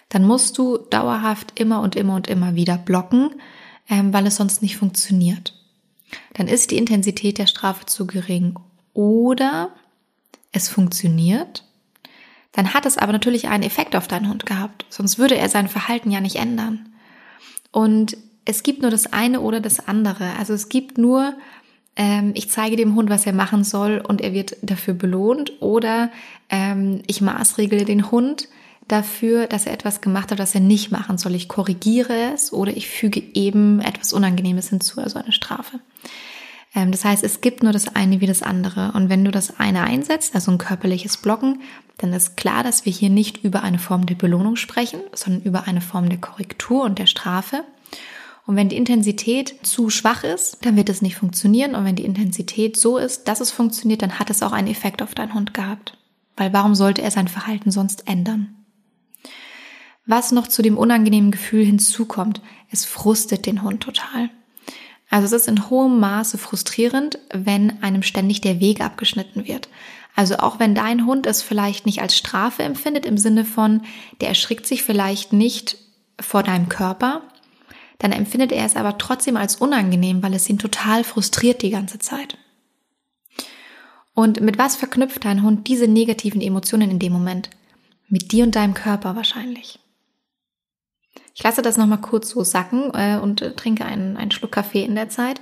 Dann 0.09 0.23
musst 0.23 0.57
du 0.57 0.77
dauerhaft 0.77 1.59
immer 1.59 1.81
und 1.81 1.95
immer 1.95 2.15
und 2.15 2.27
immer 2.27 2.55
wieder 2.55 2.77
blocken, 2.77 3.31
ähm, 3.89 4.13
weil 4.13 4.27
es 4.27 4.35
sonst 4.35 4.61
nicht 4.61 4.77
funktioniert 4.77 5.57
dann 6.33 6.47
ist 6.47 6.71
die 6.71 6.77
Intensität 6.77 7.37
der 7.37 7.47
Strafe 7.47 7.85
zu 7.85 8.07
gering 8.07 8.55
oder 8.93 9.71
es 10.51 10.69
funktioniert, 10.69 11.63
dann 12.57 12.73
hat 12.73 12.87
es 12.87 12.97
aber 12.97 13.11
natürlich 13.11 13.47
einen 13.49 13.61
Effekt 13.61 13.95
auf 13.95 14.07
deinen 14.07 14.29
Hund 14.29 14.47
gehabt, 14.47 14.87
sonst 14.89 15.19
würde 15.19 15.37
er 15.37 15.47
sein 15.47 15.67
Verhalten 15.67 16.09
ja 16.09 16.21
nicht 16.21 16.37
ändern. 16.37 16.89
Und 17.71 18.17
es 18.45 18.63
gibt 18.63 18.81
nur 18.81 18.89
das 18.89 19.13
eine 19.13 19.41
oder 19.41 19.59
das 19.59 19.87
andere. 19.87 20.31
Also 20.39 20.55
es 20.55 20.67
gibt 20.67 20.97
nur, 20.97 21.35
ähm, 21.95 22.31
ich 22.33 22.49
zeige 22.49 22.75
dem 22.75 22.95
Hund, 22.95 23.11
was 23.11 23.27
er 23.27 23.33
machen 23.33 23.63
soll 23.63 24.03
und 24.05 24.21
er 24.21 24.33
wird 24.33 24.57
dafür 24.63 24.95
belohnt 24.95 25.61
oder 25.61 26.09
ähm, 26.49 27.03
ich 27.05 27.21
maßregle 27.21 27.85
den 27.85 28.09
Hund 28.09 28.49
dafür, 28.87 29.45
dass 29.45 29.67
er 29.67 29.73
etwas 29.73 30.01
gemacht 30.01 30.31
hat, 30.31 30.39
was 30.39 30.55
er 30.55 30.61
nicht 30.61 30.89
machen 30.89 31.19
soll. 31.19 31.35
Ich 31.35 31.47
korrigiere 31.47 32.33
es 32.33 32.51
oder 32.51 32.75
ich 32.75 32.87
füge 32.87 33.21
eben 33.35 33.81
etwas 33.81 34.13
Unangenehmes 34.13 34.69
hinzu, 34.69 34.99
also 34.99 35.19
eine 35.19 35.31
Strafe. 35.31 35.79
Ähm, 36.75 36.91
das 36.91 37.05
heißt, 37.05 37.23
es 37.23 37.41
gibt 37.41 37.63
nur 37.63 37.73
das 37.73 37.95
eine 37.95 38.21
wie 38.21 38.27
das 38.27 38.43
andere. 38.43 38.91
Und 38.93 39.09
wenn 39.09 39.23
du 39.25 39.31
das 39.31 39.59
eine 39.59 39.83
einsetzt, 39.83 40.35
also 40.35 40.51
ein 40.51 40.57
körperliches 40.57 41.17
Blocken, 41.17 41.61
dann 41.97 42.13
ist 42.13 42.37
klar, 42.37 42.63
dass 42.63 42.85
wir 42.85 42.93
hier 42.93 43.09
nicht 43.09 43.43
über 43.43 43.63
eine 43.63 43.79
Form 43.79 44.05
der 44.05 44.15
Belohnung 44.15 44.55
sprechen, 44.55 45.01
sondern 45.13 45.41
über 45.41 45.67
eine 45.67 45.81
Form 45.81 46.09
der 46.09 46.19
Korrektur 46.19 46.83
und 46.83 46.99
der 46.99 47.07
Strafe. 47.07 47.63
Und 48.45 48.55
wenn 48.55 48.69
die 48.69 48.77
Intensität 48.77 49.55
zu 49.63 49.89
schwach 49.89 50.23
ist, 50.23 50.65
dann 50.65 50.77
wird 50.77 50.89
es 50.89 51.01
nicht 51.01 51.17
funktionieren. 51.17 51.75
Und 51.75 51.83
wenn 51.83 51.97
die 51.97 52.05
Intensität 52.05 52.77
so 52.77 52.97
ist, 52.97 53.27
dass 53.27 53.41
es 53.41 53.51
funktioniert, 53.51 54.01
dann 54.01 54.19
hat 54.19 54.29
es 54.29 54.41
auch 54.41 54.53
einen 54.53 54.69
Effekt 54.69 55.01
auf 55.01 55.13
deinen 55.13 55.33
Hund 55.33 55.53
gehabt. 55.53 55.97
Weil 56.37 56.53
warum 56.53 56.75
sollte 56.75 57.01
er 57.01 57.11
sein 57.11 57.27
Verhalten 57.27 57.71
sonst 57.71 58.07
ändern? 58.07 58.55
Was 60.05 60.31
noch 60.31 60.47
zu 60.47 60.61
dem 60.61 60.77
unangenehmen 60.77 61.31
Gefühl 61.31 61.65
hinzukommt, 61.65 62.41
es 62.71 62.85
frustet 62.85 63.45
den 63.45 63.63
Hund 63.63 63.81
total. 63.81 64.29
Also 65.09 65.25
es 65.25 65.41
ist 65.43 65.47
in 65.47 65.69
hohem 65.69 65.99
Maße 65.99 66.37
frustrierend, 66.37 67.19
wenn 67.31 67.81
einem 67.81 68.03
ständig 68.03 68.41
der 68.41 68.59
Weg 68.59 68.81
abgeschnitten 68.81 69.47
wird. 69.47 69.69
Also 70.15 70.37
auch 70.37 70.59
wenn 70.59 70.75
dein 70.75 71.05
Hund 71.05 71.27
es 71.27 71.41
vielleicht 71.41 71.85
nicht 71.85 72.01
als 72.01 72.17
Strafe 72.17 72.63
empfindet, 72.63 73.05
im 73.05 73.17
Sinne 73.17 73.45
von, 73.45 73.83
der 74.19 74.29
erschrickt 74.29 74.65
sich 74.65 74.83
vielleicht 74.83 75.31
nicht 75.31 75.77
vor 76.19 76.43
deinem 76.43 76.69
Körper, 76.69 77.21
dann 77.99 78.11
empfindet 78.11 78.51
er 78.51 78.65
es 78.65 78.75
aber 78.75 78.97
trotzdem 78.97 79.37
als 79.37 79.55
unangenehm, 79.55 80.21
weil 80.23 80.33
es 80.33 80.49
ihn 80.49 80.59
total 80.59 81.03
frustriert 81.03 81.61
die 81.61 81.69
ganze 81.69 81.99
Zeit. 81.99 82.37
Und 84.13 84.41
mit 84.41 84.57
was 84.57 84.75
verknüpft 84.75 85.25
dein 85.25 85.43
Hund 85.43 85.67
diese 85.67 85.87
negativen 85.87 86.41
Emotionen 86.41 86.89
in 86.89 86.99
dem 86.99 87.13
Moment? 87.13 87.51
Mit 88.09 88.31
dir 88.31 88.43
und 88.43 88.55
deinem 88.55 88.73
Körper 88.73 89.15
wahrscheinlich. 89.15 89.79
Ich 91.37 91.43
lasse 91.43 91.61
das 91.61 91.77
nochmal 91.77 92.01
kurz 92.01 92.31
so 92.31 92.43
sacken 92.43 92.91
äh, 92.95 93.19
und 93.21 93.43
äh, 93.43 93.53
trinke 93.53 93.85
einen, 93.85 94.17
einen 94.17 94.31
Schluck 94.31 94.53
Kaffee 94.53 94.83
in 94.83 94.95
der 94.95 95.09
Zeit, 95.09 95.39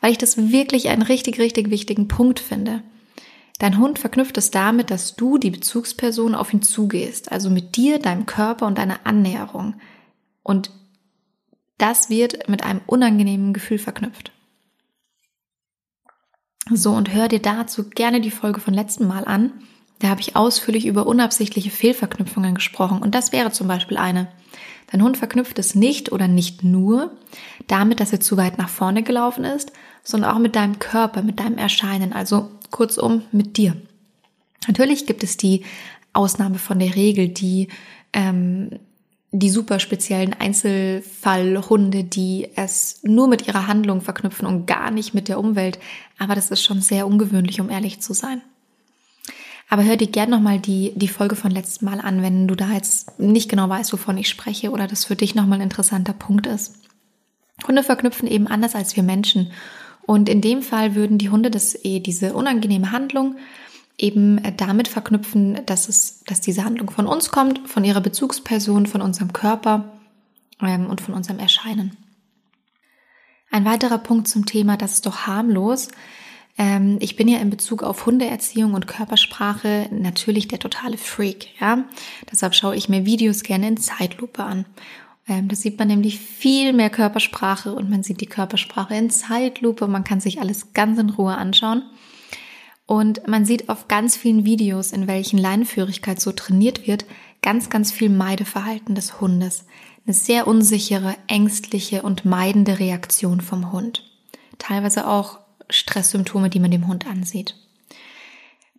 weil 0.00 0.10
ich 0.10 0.18
das 0.18 0.50
wirklich 0.50 0.88
einen 0.88 1.02
richtig, 1.02 1.38
richtig 1.38 1.70
wichtigen 1.70 2.08
Punkt 2.08 2.40
finde. 2.40 2.82
Dein 3.60 3.78
Hund 3.78 4.00
verknüpft 4.00 4.36
es 4.36 4.50
damit, 4.50 4.90
dass 4.90 5.14
du 5.14 5.38
die 5.38 5.52
Bezugsperson 5.52 6.34
auf 6.34 6.52
ihn 6.52 6.62
zugehst, 6.62 7.30
also 7.30 7.50
mit 7.50 7.76
dir, 7.76 8.00
deinem 8.00 8.26
Körper 8.26 8.66
und 8.66 8.78
deiner 8.78 8.98
Annäherung. 9.04 9.74
Und 10.42 10.72
das 11.78 12.10
wird 12.10 12.48
mit 12.48 12.64
einem 12.64 12.80
unangenehmen 12.86 13.52
Gefühl 13.52 13.78
verknüpft. 13.78 14.32
So, 16.68 16.90
und 16.90 17.14
hör 17.14 17.28
dir 17.28 17.40
dazu 17.40 17.88
gerne 17.88 18.20
die 18.20 18.32
Folge 18.32 18.58
von 18.58 18.74
letzten 18.74 19.06
Mal 19.06 19.24
an. 19.24 19.52
Da 20.00 20.08
habe 20.08 20.20
ich 20.20 20.34
ausführlich 20.34 20.84
über 20.86 21.06
unabsichtliche 21.06 21.70
Fehlverknüpfungen 21.70 22.56
gesprochen. 22.56 23.00
Und 23.00 23.14
das 23.14 23.30
wäre 23.30 23.52
zum 23.52 23.68
Beispiel 23.68 23.98
eine. 23.98 24.26
Dein 24.90 25.02
Hund 25.02 25.16
verknüpft 25.16 25.58
es 25.58 25.74
nicht 25.74 26.12
oder 26.12 26.28
nicht 26.28 26.64
nur 26.64 27.12
damit, 27.66 28.00
dass 28.00 28.12
er 28.12 28.20
zu 28.20 28.36
weit 28.36 28.58
nach 28.58 28.68
vorne 28.68 29.02
gelaufen 29.02 29.44
ist, 29.44 29.72
sondern 30.02 30.30
auch 30.30 30.38
mit 30.38 30.56
deinem 30.56 30.78
Körper, 30.78 31.22
mit 31.22 31.40
deinem 31.40 31.58
Erscheinen, 31.58 32.12
also 32.12 32.50
kurzum 32.70 33.22
mit 33.32 33.56
dir. 33.56 33.76
Natürlich 34.66 35.06
gibt 35.06 35.22
es 35.22 35.36
die 35.36 35.64
Ausnahme 36.12 36.58
von 36.58 36.78
der 36.78 36.94
Regel, 36.94 37.28
die 37.28 37.68
ähm, 38.12 38.70
die 39.30 39.50
super 39.50 39.78
speziellen 39.78 40.32
Einzelfallhunde, 40.32 42.04
die 42.04 42.48
es 42.56 43.00
nur 43.02 43.28
mit 43.28 43.46
ihrer 43.46 43.66
Handlung 43.66 44.00
verknüpfen 44.00 44.46
und 44.46 44.66
gar 44.66 44.90
nicht 44.90 45.12
mit 45.12 45.28
der 45.28 45.38
Umwelt. 45.38 45.78
Aber 46.18 46.34
das 46.34 46.50
ist 46.50 46.62
schon 46.62 46.80
sehr 46.80 47.06
ungewöhnlich, 47.06 47.60
um 47.60 47.68
ehrlich 47.68 48.00
zu 48.00 48.14
sein. 48.14 48.40
Aber 49.68 49.84
hör 49.84 49.96
dir 49.96 50.06
gerne 50.06 50.34
nochmal 50.34 50.58
die, 50.58 50.92
die 50.96 51.08
Folge 51.08 51.36
von 51.36 51.50
letztem 51.50 51.90
Mal 51.90 52.00
an, 52.00 52.22
wenn 52.22 52.48
du 52.48 52.54
da 52.54 52.72
jetzt 52.72 53.18
nicht 53.20 53.50
genau 53.50 53.68
weißt, 53.68 53.92
wovon 53.92 54.16
ich 54.16 54.28
spreche 54.28 54.70
oder 54.70 54.86
das 54.86 55.04
für 55.04 55.16
dich 55.16 55.34
nochmal 55.34 55.58
ein 55.58 55.64
interessanter 55.64 56.14
Punkt 56.14 56.46
ist. 56.46 56.76
Hunde 57.66 57.82
verknüpfen 57.82 58.28
eben 58.28 58.46
anders 58.46 58.74
als 58.74 58.96
wir 58.96 59.02
Menschen. 59.02 59.52
Und 60.06 60.28
in 60.28 60.40
dem 60.40 60.62
Fall 60.62 60.94
würden 60.94 61.18
die 61.18 61.28
Hunde 61.28 61.50
das, 61.50 61.74
eh, 61.84 62.00
diese 62.00 62.32
unangenehme 62.32 62.92
Handlung 62.92 63.36
eben 63.98 64.40
damit 64.56 64.88
verknüpfen, 64.88 65.66
dass 65.66 65.88
es, 65.88 66.22
dass 66.24 66.40
diese 66.40 66.64
Handlung 66.64 66.88
von 66.90 67.06
uns 67.06 67.30
kommt, 67.30 67.68
von 67.68 67.84
ihrer 67.84 68.00
Bezugsperson, 68.00 68.86
von 68.86 69.02
unserem 69.02 69.32
Körper 69.32 69.92
ähm, 70.62 70.86
und 70.86 71.00
von 71.00 71.14
unserem 71.14 71.40
Erscheinen. 71.40 71.96
Ein 73.50 73.64
weiterer 73.64 73.98
Punkt 73.98 74.28
zum 74.28 74.46
Thema, 74.46 74.76
das 74.76 74.94
ist 74.94 75.06
doch 75.06 75.26
harmlos. 75.26 75.88
Ähm, 76.58 76.98
ich 77.00 77.14
bin 77.16 77.28
ja 77.28 77.38
in 77.38 77.50
Bezug 77.50 77.84
auf 77.84 78.04
Hundeerziehung 78.04 78.74
und 78.74 78.88
Körpersprache 78.88 79.88
natürlich 79.92 80.48
der 80.48 80.58
totale 80.58 80.98
Freak, 80.98 81.58
ja. 81.60 81.84
Deshalb 82.30 82.54
schaue 82.54 82.76
ich 82.76 82.88
mir 82.88 83.06
Videos 83.06 83.44
gerne 83.44 83.68
in 83.68 83.76
Zeitlupe 83.76 84.42
an. 84.42 84.66
Ähm, 85.28 85.48
da 85.48 85.54
sieht 85.54 85.78
man 85.78 85.88
nämlich 85.88 86.18
viel 86.18 86.72
mehr 86.72 86.90
Körpersprache 86.90 87.72
und 87.72 87.88
man 87.88 88.02
sieht 88.02 88.20
die 88.20 88.26
Körpersprache 88.26 88.94
in 88.94 89.10
Zeitlupe. 89.10 89.86
Man 89.86 90.04
kann 90.04 90.20
sich 90.20 90.40
alles 90.40 90.72
ganz 90.72 90.98
in 90.98 91.10
Ruhe 91.10 91.36
anschauen. 91.36 91.82
Und 92.86 93.28
man 93.28 93.44
sieht 93.44 93.68
auf 93.68 93.86
ganz 93.86 94.16
vielen 94.16 94.46
Videos, 94.46 94.92
in 94.92 95.06
welchen 95.06 95.38
Leinenführigkeit 95.38 96.20
so 96.20 96.32
trainiert 96.32 96.86
wird, 96.86 97.04
ganz, 97.42 97.68
ganz 97.68 97.92
viel 97.92 98.08
Meideverhalten 98.08 98.94
des 98.94 99.20
Hundes. 99.20 99.66
Eine 100.06 100.14
sehr 100.14 100.46
unsichere, 100.46 101.14
ängstliche 101.26 102.02
und 102.02 102.24
meidende 102.24 102.78
Reaktion 102.78 103.42
vom 103.42 103.72
Hund. 103.72 104.04
Teilweise 104.56 105.06
auch 105.06 105.38
Stresssymptome, 105.70 106.50
die 106.50 106.60
man 106.60 106.70
dem 106.70 106.86
Hund 106.86 107.06
ansieht. 107.06 107.54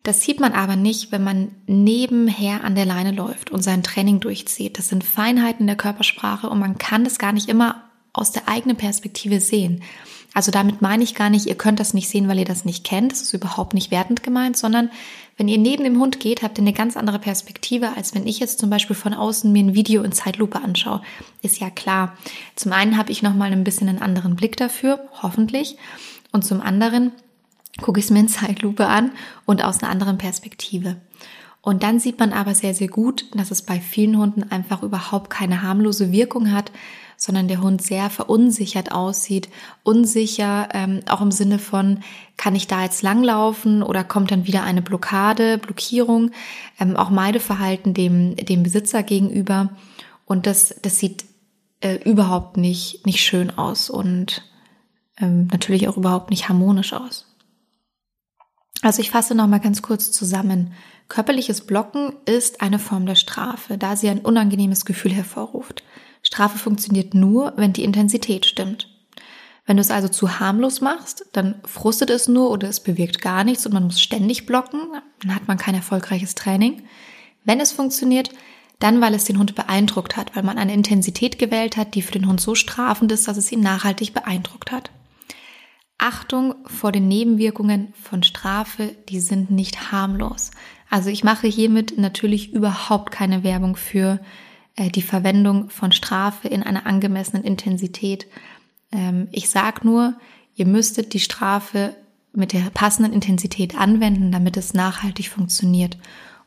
Das 0.03 0.21
sieht 0.21 0.39
man 0.39 0.53
aber 0.53 0.75
nicht, 0.75 1.11
wenn 1.11 1.23
man 1.23 1.51
nebenher 1.67 2.63
an 2.63 2.75
der 2.75 2.85
Leine 2.85 3.11
läuft 3.11 3.51
und 3.51 3.61
sein 3.61 3.83
Training 3.83 4.21
durchzieht. 4.21 4.77
Das 4.77 4.87
sind 4.87 5.03
Feinheiten 5.03 5.67
der 5.67 5.75
Körpersprache 5.75 6.49
und 6.49 6.59
man 6.59 6.77
kann 6.77 7.03
das 7.03 7.19
gar 7.19 7.33
nicht 7.33 7.49
immer 7.49 7.83
aus 8.13 8.31
der 8.31 8.47
eigenen 8.47 8.77
Perspektive 8.77 9.39
sehen. 9.39 9.83
Also 10.33 10.51
damit 10.51 10.81
meine 10.81 11.03
ich 11.03 11.15
gar 11.15 11.29
nicht, 11.29 11.47
ihr 11.47 11.55
könnt 11.55 11.79
das 11.79 11.93
nicht 11.93 12.07
sehen, 12.07 12.27
weil 12.27 12.39
ihr 12.39 12.45
das 12.45 12.63
nicht 12.63 12.85
kennt. 12.85 13.11
Das 13.11 13.21
ist 13.21 13.33
überhaupt 13.33 13.73
nicht 13.73 13.91
wertend 13.91 14.21
gemeint, 14.23 14.57
sondern 14.57 14.89
wenn 15.37 15.47
ihr 15.47 15.57
neben 15.57 15.83
dem 15.83 15.99
Hund 15.99 16.19
geht, 16.19 16.43
habt 16.43 16.57
ihr 16.57 16.63
eine 16.63 16.73
ganz 16.73 16.97
andere 16.97 17.17
Perspektive, 17.17 17.95
als 17.95 18.13
wenn 18.13 18.27
ich 18.27 18.39
jetzt 18.39 18.59
zum 18.59 18.69
Beispiel 18.69 18.95
von 18.95 19.13
außen 19.13 19.51
mir 19.51 19.63
ein 19.63 19.73
Video 19.73 20.03
in 20.03 20.11
Zeitlupe 20.11 20.61
anschaue. 20.61 21.01
Ist 21.41 21.59
ja 21.59 21.69
klar. 21.69 22.15
Zum 22.55 22.73
einen 22.73 22.97
habe 22.97 23.11
ich 23.11 23.21
nochmal 23.21 23.51
ein 23.51 23.63
bisschen 23.63 23.89
einen 23.89 24.01
anderen 24.01 24.35
Blick 24.35 24.55
dafür, 24.57 25.07
hoffentlich. 25.21 25.77
Und 26.31 26.45
zum 26.45 26.61
anderen 26.61 27.11
gucke 27.81 27.99
ich 27.99 28.05
es 28.05 28.11
mir 28.11 28.19
in 28.19 28.27
Zeitlupe 28.27 28.87
an 28.87 29.11
und 29.45 29.63
aus 29.63 29.81
einer 29.81 29.91
anderen 29.91 30.17
Perspektive. 30.17 30.97
Und 31.61 31.83
dann 31.83 31.99
sieht 31.99 32.19
man 32.19 32.31
aber 32.31 32.55
sehr, 32.55 32.73
sehr 32.73 32.87
gut, 32.87 33.25
dass 33.33 33.51
es 33.51 33.61
bei 33.61 33.79
vielen 33.79 34.17
Hunden 34.17 34.43
einfach 34.49 34.81
überhaupt 34.81 35.29
keine 35.29 35.61
harmlose 35.61 36.11
Wirkung 36.11 36.51
hat, 36.51 36.71
sondern 37.17 37.49
der 37.49 37.61
Hund 37.61 37.81
sehr 37.81 38.09
verunsichert 38.09 38.93
aussieht, 38.93 39.49
unsicher, 39.83 40.69
ähm, 40.73 41.01
auch 41.09 41.19
im 41.19 41.31
Sinne 41.31 41.59
von, 41.59 41.99
kann 42.37 42.55
ich 42.55 42.67
da 42.67 42.83
jetzt 42.83 43.01
langlaufen 43.01 43.83
oder 43.83 44.05
kommt 44.05 44.31
dann 44.31 44.47
wieder 44.47 44.63
eine 44.63 44.81
Blockade, 44.81 45.57
Blockierung, 45.57 46.31
ähm, 46.79 46.95
auch 46.95 47.09
Meideverhalten 47.09 47.93
dem, 47.93 48.37
dem 48.37 48.63
Besitzer 48.63 49.03
gegenüber. 49.03 49.69
Und 50.25 50.47
das, 50.47 50.75
das 50.81 50.97
sieht 50.97 51.25
äh, 51.81 51.95
überhaupt 52.09 52.55
nicht, 52.55 53.05
nicht 53.05 53.19
schön 53.19 53.49
aus 53.57 53.89
und 53.89 54.48
ähm, 55.19 55.47
natürlich 55.51 55.87
auch 55.87 55.97
überhaupt 55.97 56.29
nicht 56.29 56.49
harmonisch 56.49 56.93
aus. 56.93 57.25
Also 58.81 59.01
ich 59.01 59.11
fasse 59.11 59.35
nochmal 59.35 59.59
ganz 59.59 59.81
kurz 59.81 60.11
zusammen. 60.11 60.73
Körperliches 61.09 61.61
Blocken 61.61 62.13
ist 62.25 62.61
eine 62.61 62.79
Form 62.79 63.05
der 63.05 63.15
Strafe, 63.15 63.77
da 63.77 63.95
sie 63.95 64.09
ein 64.09 64.19
unangenehmes 64.19 64.85
Gefühl 64.85 65.11
hervorruft. 65.11 65.83
Strafe 66.21 66.57
funktioniert 66.57 67.13
nur, 67.13 67.53
wenn 67.57 67.73
die 67.73 67.83
Intensität 67.83 68.45
stimmt. 68.45 68.87
Wenn 69.65 69.77
du 69.77 69.81
es 69.81 69.91
also 69.91 70.07
zu 70.07 70.39
harmlos 70.39 70.81
machst, 70.81 71.25
dann 71.33 71.55
frustet 71.65 72.09
es 72.09 72.27
nur 72.27 72.49
oder 72.49 72.69
es 72.69 72.79
bewirkt 72.79 73.21
gar 73.21 73.43
nichts 73.43 73.65
und 73.65 73.73
man 73.73 73.83
muss 73.83 74.01
ständig 74.01 74.45
blocken, 74.45 74.79
dann 75.21 75.35
hat 75.35 75.47
man 75.47 75.57
kein 75.57 75.75
erfolgreiches 75.75 76.35
Training. 76.35 76.83
Wenn 77.43 77.59
es 77.59 77.71
funktioniert, 77.71 78.31
dann 78.79 79.01
weil 79.01 79.13
es 79.13 79.25
den 79.25 79.37
Hund 79.37 79.55
beeindruckt 79.55 80.17
hat, 80.17 80.35
weil 80.35 80.43
man 80.43 80.57
eine 80.57 80.73
Intensität 80.73 81.37
gewählt 81.37 81.77
hat, 81.77 81.93
die 81.95 82.01
für 82.01 82.13
den 82.13 82.27
Hund 82.27 82.39
so 82.41 82.55
strafend 82.55 83.11
ist, 83.11 83.27
dass 83.27 83.37
es 83.37 83.51
ihn 83.51 83.59
nachhaltig 83.59 84.13
beeindruckt 84.13 84.71
hat. 84.71 84.89
Achtung 85.99 86.55
vor 86.65 86.91
den 86.91 87.07
Nebenwirkungen 87.07 87.93
von 88.01 88.23
Strafe, 88.23 88.95
die 89.09 89.19
sind 89.19 89.51
nicht 89.51 89.91
harmlos. 89.91 90.51
Also 90.89 91.09
ich 91.09 91.23
mache 91.23 91.47
hiermit 91.47 91.97
natürlich 91.97 92.53
überhaupt 92.53 93.11
keine 93.11 93.43
Werbung 93.43 93.75
für 93.75 94.19
äh, 94.75 94.89
die 94.89 95.01
Verwendung 95.03 95.69
von 95.69 95.91
Strafe 95.91 96.47
in 96.47 96.63
einer 96.63 96.87
angemessenen 96.87 97.43
Intensität. 97.43 98.25
Ähm, 98.91 99.27
ich 99.31 99.49
sage 99.49 99.81
nur, 99.83 100.15
ihr 100.55 100.65
müsstet 100.65 101.13
die 101.13 101.19
Strafe 101.19 101.95
mit 102.33 102.53
der 102.53 102.69
passenden 102.73 103.13
Intensität 103.13 103.75
anwenden, 103.75 104.31
damit 104.31 104.57
es 104.57 104.73
nachhaltig 104.73 105.29
funktioniert. 105.29 105.97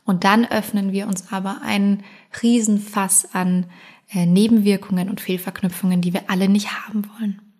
Und 0.04 0.24
dann 0.24 0.44
öffnen 0.46 0.92
wir 0.92 1.06
uns 1.06 1.30
aber 1.32 1.62
einen 1.62 2.02
Riesenfass 2.42 3.34
an 3.34 3.66
äh, 4.12 4.26
Nebenwirkungen 4.26 5.08
und 5.08 5.20
Fehlverknüpfungen, 5.20 6.00
die 6.00 6.12
wir 6.12 6.28
alle 6.28 6.48
nicht 6.48 6.72
haben 6.72 7.04
wollen. 7.18 7.51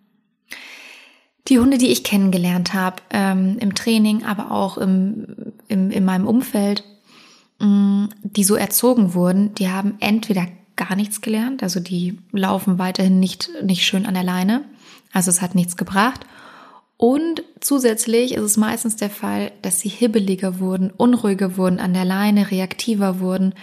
Die 1.49 1.59
Hunde, 1.59 1.77
die 1.77 1.91
ich 1.91 2.03
kennengelernt 2.03 2.73
habe, 2.73 2.97
ähm, 3.09 3.57
im 3.59 3.75
Training, 3.75 4.23
aber 4.23 4.51
auch 4.51 4.77
im, 4.77 5.53
im, 5.67 5.91
in 5.91 6.05
meinem 6.05 6.27
Umfeld, 6.27 6.83
mh, 7.59 7.67
mm, 7.67 8.09
die 8.23 8.43
so 8.43 8.55
erzogen 8.55 9.13
wurden, 9.13 9.53
die 9.55 9.69
haben 9.69 9.95
entweder 9.99 10.47
gar 10.75 10.95
nichts 10.95 11.21
gelernt. 11.21 11.63
Also 11.63 11.79
die 11.79 12.19
laufen 12.31 12.79
weiterhin 12.79 13.19
nicht, 13.19 13.49
nicht 13.63 13.85
schön 13.85 14.05
an 14.05 14.13
der 14.13 14.23
Leine. 14.23 14.63
Also 15.11 15.29
es 15.29 15.41
hat 15.41 15.55
nichts 15.55 15.77
gebracht. 15.77 16.25
Und 16.97 17.43
zusätzlich 17.59 18.33
ist 18.33 18.43
es 18.43 18.57
meistens 18.57 18.95
der 18.95 19.09
Fall, 19.09 19.51
dass 19.61 19.79
sie 19.79 19.89
hibbeliger 19.89 20.59
wurden, 20.59 20.89
unruhiger 20.89 21.57
wurden 21.57 21.79
an 21.79 21.93
der 21.93 22.05
Leine, 22.05 22.49
reaktiver 22.49 23.19
wurden. 23.19 23.53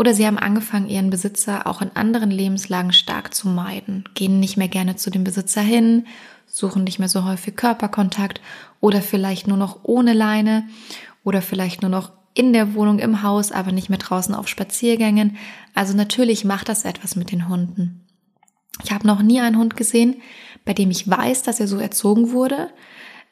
Oder 0.00 0.14
sie 0.14 0.26
haben 0.26 0.38
angefangen, 0.38 0.88
ihren 0.88 1.10
Besitzer 1.10 1.66
auch 1.66 1.82
in 1.82 1.90
anderen 1.92 2.30
Lebenslagen 2.30 2.90
stark 2.90 3.34
zu 3.34 3.48
meiden, 3.48 4.04
gehen 4.14 4.40
nicht 4.40 4.56
mehr 4.56 4.66
gerne 4.66 4.96
zu 4.96 5.10
dem 5.10 5.24
Besitzer 5.24 5.60
hin, 5.60 6.06
suchen 6.46 6.84
nicht 6.84 6.98
mehr 6.98 7.10
so 7.10 7.26
häufig 7.26 7.54
Körperkontakt 7.54 8.40
oder 8.80 9.02
vielleicht 9.02 9.46
nur 9.46 9.58
noch 9.58 9.80
ohne 9.82 10.14
Leine 10.14 10.66
oder 11.22 11.42
vielleicht 11.42 11.82
nur 11.82 11.90
noch 11.90 12.12
in 12.32 12.54
der 12.54 12.72
Wohnung, 12.72 12.98
im 12.98 13.22
Haus, 13.22 13.52
aber 13.52 13.72
nicht 13.72 13.90
mehr 13.90 13.98
draußen 13.98 14.34
auf 14.34 14.48
Spaziergängen. 14.48 15.36
Also 15.74 15.94
natürlich 15.94 16.46
macht 16.46 16.70
das 16.70 16.86
etwas 16.86 17.14
mit 17.14 17.30
den 17.30 17.46
Hunden. 17.46 18.06
Ich 18.82 18.92
habe 18.92 19.06
noch 19.06 19.20
nie 19.20 19.42
einen 19.42 19.58
Hund 19.58 19.76
gesehen, 19.76 20.22
bei 20.64 20.72
dem 20.72 20.90
ich 20.90 21.10
weiß, 21.10 21.42
dass 21.42 21.60
er 21.60 21.68
so 21.68 21.76
erzogen 21.76 22.32
wurde 22.32 22.70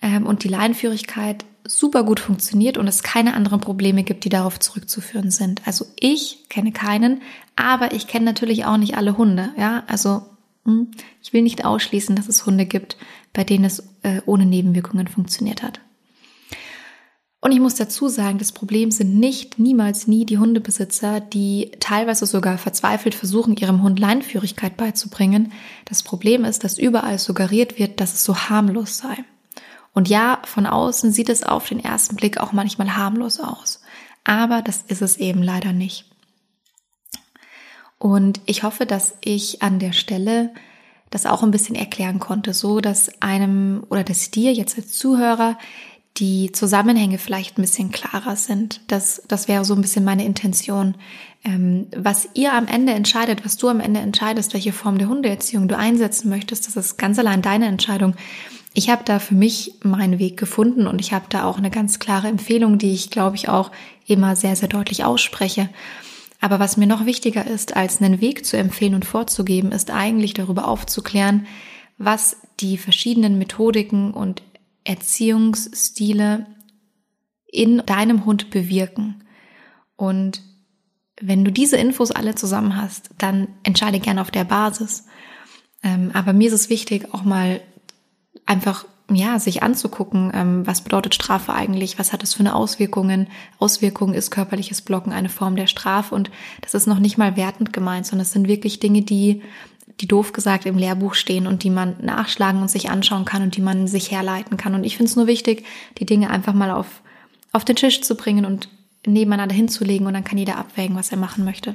ähm, 0.02 0.26
und 0.26 0.44
die 0.44 0.48
Leinführigkeit 0.48 1.44
super 1.64 2.02
gut 2.02 2.20
funktioniert 2.20 2.78
und 2.78 2.88
es 2.88 3.02
keine 3.02 3.34
anderen 3.34 3.60
Probleme 3.60 4.02
gibt, 4.02 4.24
die 4.24 4.30
darauf 4.30 4.58
zurückzuführen 4.58 5.30
sind. 5.30 5.60
Also 5.66 5.86
ich 6.00 6.48
kenne 6.48 6.72
keinen, 6.72 7.20
aber 7.56 7.92
ich 7.92 8.06
kenne 8.06 8.24
natürlich 8.24 8.64
auch 8.64 8.78
nicht 8.78 8.96
alle 8.96 9.18
Hunde. 9.18 9.50
Ja, 9.58 9.84
also 9.86 10.22
hm, 10.64 10.88
ich 11.22 11.32
will 11.32 11.42
nicht 11.42 11.64
ausschließen, 11.64 12.16
dass 12.16 12.28
es 12.28 12.46
Hunde 12.46 12.66
gibt, 12.66 12.96
bei 13.32 13.44
denen 13.44 13.64
es 13.64 13.80
äh, 14.02 14.22
ohne 14.24 14.46
Nebenwirkungen 14.46 15.08
funktioniert 15.08 15.62
hat. 15.62 15.80
Und 17.40 17.52
ich 17.52 17.60
muss 17.60 17.76
dazu 17.76 18.08
sagen, 18.08 18.38
das 18.38 18.50
Problem 18.50 18.90
sind 18.90 19.16
nicht, 19.16 19.60
niemals 19.60 20.08
nie 20.08 20.26
die 20.26 20.38
Hundebesitzer, 20.38 21.20
die 21.20 21.70
teilweise 21.78 22.26
sogar 22.26 22.58
verzweifelt 22.58 23.14
versuchen, 23.14 23.56
ihrem 23.56 23.82
Hund 23.82 24.00
Leinführigkeit 24.00 24.76
beizubringen. 24.76 25.52
Das 25.84 26.02
Problem 26.02 26.44
ist, 26.44 26.64
dass 26.64 26.78
überall 26.78 27.18
suggeriert 27.18 27.78
wird, 27.78 28.00
dass 28.00 28.14
es 28.14 28.24
so 28.24 28.36
harmlos 28.36 28.98
sei. 28.98 29.18
Und 29.98 30.08
ja, 30.08 30.38
von 30.44 30.64
außen 30.64 31.10
sieht 31.10 31.28
es 31.28 31.42
auf 31.42 31.66
den 31.68 31.80
ersten 31.80 32.14
Blick 32.14 32.38
auch 32.38 32.52
manchmal 32.52 32.96
harmlos 32.96 33.40
aus. 33.40 33.80
Aber 34.22 34.62
das 34.62 34.84
ist 34.86 35.02
es 35.02 35.16
eben 35.16 35.42
leider 35.42 35.72
nicht. 35.72 36.04
Und 37.98 38.40
ich 38.46 38.62
hoffe, 38.62 38.86
dass 38.86 39.16
ich 39.22 39.60
an 39.60 39.80
der 39.80 39.92
Stelle 39.92 40.54
das 41.10 41.26
auch 41.26 41.42
ein 41.42 41.50
bisschen 41.50 41.74
erklären 41.74 42.20
konnte, 42.20 42.54
so 42.54 42.78
dass 42.80 43.10
einem 43.20 43.82
oder 43.88 44.04
dass 44.04 44.30
dir 44.30 44.52
jetzt 44.52 44.76
als 44.76 44.92
Zuhörer 44.92 45.58
die 46.16 46.52
Zusammenhänge 46.52 47.18
vielleicht 47.18 47.58
ein 47.58 47.62
bisschen 47.62 47.90
klarer 47.90 48.36
sind. 48.36 48.80
Das, 48.86 49.24
das 49.26 49.48
wäre 49.48 49.64
so 49.64 49.74
ein 49.74 49.80
bisschen 49.80 50.04
meine 50.04 50.24
Intention. 50.24 50.94
Ähm, 51.42 51.88
was 51.96 52.28
ihr 52.34 52.52
am 52.52 52.68
Ende 52.68 52.92
entscheidet, 52.92 53.44
was 53.44 53.56
du 53.56 53.68
am 53.68 53.80
Ende 53.80 53.98
entscheidest, 53.98 54.54
welche 54.54 54.72
Form 54.72 54.96
der 54.98 55.08
Hundeerziehung 55.08 55.66
du 55.66 55.76
einsetzen 55.76 56.28
möchtest, 56.28 56.68
das 56.68 56.76
ist 56.76 56.98
ganz 56.98 57.18
allein 57.18 57.42
deine 57.42 57.66
Entscheidung. 57.66 58.14
Ich 58.78 58.90
habe 58.90 59.02
da 59.02 59.18
für 59.18 59.34
mich 59.34 59.74
meinen 59.82 60.20
Weg 60.20 60.36
gefunden 60.36 60.86
und 60.86 61.00
ich 61.00 61.12
habe 61.12 61.24
da 61.30 61.42
auch 61.42 61.58
eine 61.58 61.68
ganz 61.68 61.98
klare 61.98 62.28
Empfehlung, 62.28 62.78
die 62.78 62.92
ich, 62.92 63.10
glaube 63.10 63.34
ich, 63.34 63.48
auch 63.48 63.72
immer 64.06 64.36
sehr, 64.36 64.54
sehr 64.54 64.68
deutlich 64.68 65.02
ausspreche. 65.02 65.68
Aber 66.40 66.60
was 66.60 66.76
mir 66.76 66.86
noch 66.86 67.04
wichtiger 67.04 67.44
ist, 67.44 67.74
als 67.74 68.00
einen 68.00 68.20
Weg 68.20 68.46
zu 68.46 68.56
empfehlen 68.56 68.94
und 68.94 69.04
vorzugeben, 69.04 69.72
ist 69.72 69.90
eigentlich 69.90 70.32
darüber 70.32 70.68
aufzuklären, 70.68 71.48
was 71.96 72.36
die 72.60 72.78
verschiedenen 72.78 73.36
Methodiken 73.36 74.14
und 74.14 74.44
Erziehungsstile 74.84 76.46
in 77.48 77.82
deinem 77.84 78.26
Hund 78.26 78.48
bewirken. 78.50 79.24
Und 79.96 80.40
wenn 81.20 81.44
du 81.44 81.50
diese 81.50 81.78
Infos 81.78 82.12
alle 82.12 82.36
zusammen 82.36 82.80
hast, 82.80 83.10
dann 83.18 83.48
entscheide 83.64 83.98
gerne 83.98 84.20
auf 84.20 84.30
der 84.30 84.44
Basis. 84.44 85.06
Ähm, 85.82 86.12
aber 86.14 86.32
mir 86.32 86.46
ist 86.46 86.54
es 86.54 86.70
wichtig, 86.70 87.12
auch 87.12 87.24
mal 87.24 87.60
einfach 88.48 88.86
ja, 89.10 89.38
sich 89.38 89.62
anzugucken, 89.62 90.30
ähm, 90.34 90.66
was 90.66 90.82
bedeutet 90.82 91.14
Strafe 91.14 91.54
eigentlich, 91.54 91.98
was 91.98 92.12
hat 92.12 92.22
es 92.22 92.34
für 92.34 92.40
eine 92.40 92.54
Auswirkungen. 92.54 93.28
Auswirkungen 93.58 94.14
ist 94.14 94.30
körperliches 94.30 94.82
Blocken 94.82 95.12
eine 95.12 95.30
Form 95.30 95.56
der 95.56 95.66
Strafe 95.66 96.14
und 96.14 96.30
das 96.60 96.74
ist 96.74 96.86
noch 96.86 96.98
nicht 96.98 97.16
mal 97.16 97.36
wertend 97.36 97.72
gemeint, 97.72 98.06
sondern 98.06 98.22
es 98.22 98.32
sind 98.32 98.48
wirklich 98.48 98.80
Dinge, 98.80 99.02
die 99.02 99.42
die 100.00 100.06
doof 100.06 100.32
gesagt 100.32 100.66
im 100.66 100.78
Lehrbuch 100.78 101.14
stehen 101.14 101.46
und 101.46 101.64
die 101.64 101.70
man 101.70 101.96
nachschlagen 102.00 102.62
und 102.62 102.70
sich 102.70 102.90
anschauen 102.90 103.24
kann 103.24 103.42
und 103.42 103.56
die 103.56 103.62
man 103.62 103.88
sich 103.88 104.12
herleiten 104.12 104.56
kann. 104.56 104.74
Und 104.74 104.84
ich 104.84 104.96
finde 104.96 105.10
es 105.10 105.16
nur 105.16 105.26
wichtig, 105.26 105.64
die 105.98 106.06
Dinge 106.06 106.30
einfach 106.30 106.54
mal 106.54 106.70
auf, 106.70 107.02
auf 107.52 107.64
den 107.64 107.74
Tisch 107.74 108.02
zu 108.02 108.14
bringen 108.14 108.44
und 108.44 108.68
nebeneinander 109.06 109.56
hinzulegen 109.56 110.06
und 110.06 110.12
dann 110.12 110.22
kann 110.22 110.38
jeder 110.38 110.56
abwägen, 110.56 110.94
was 110.94 111.10
er 111.10 111.18
machen 111.18 111.44
möchte. 111.44 111.74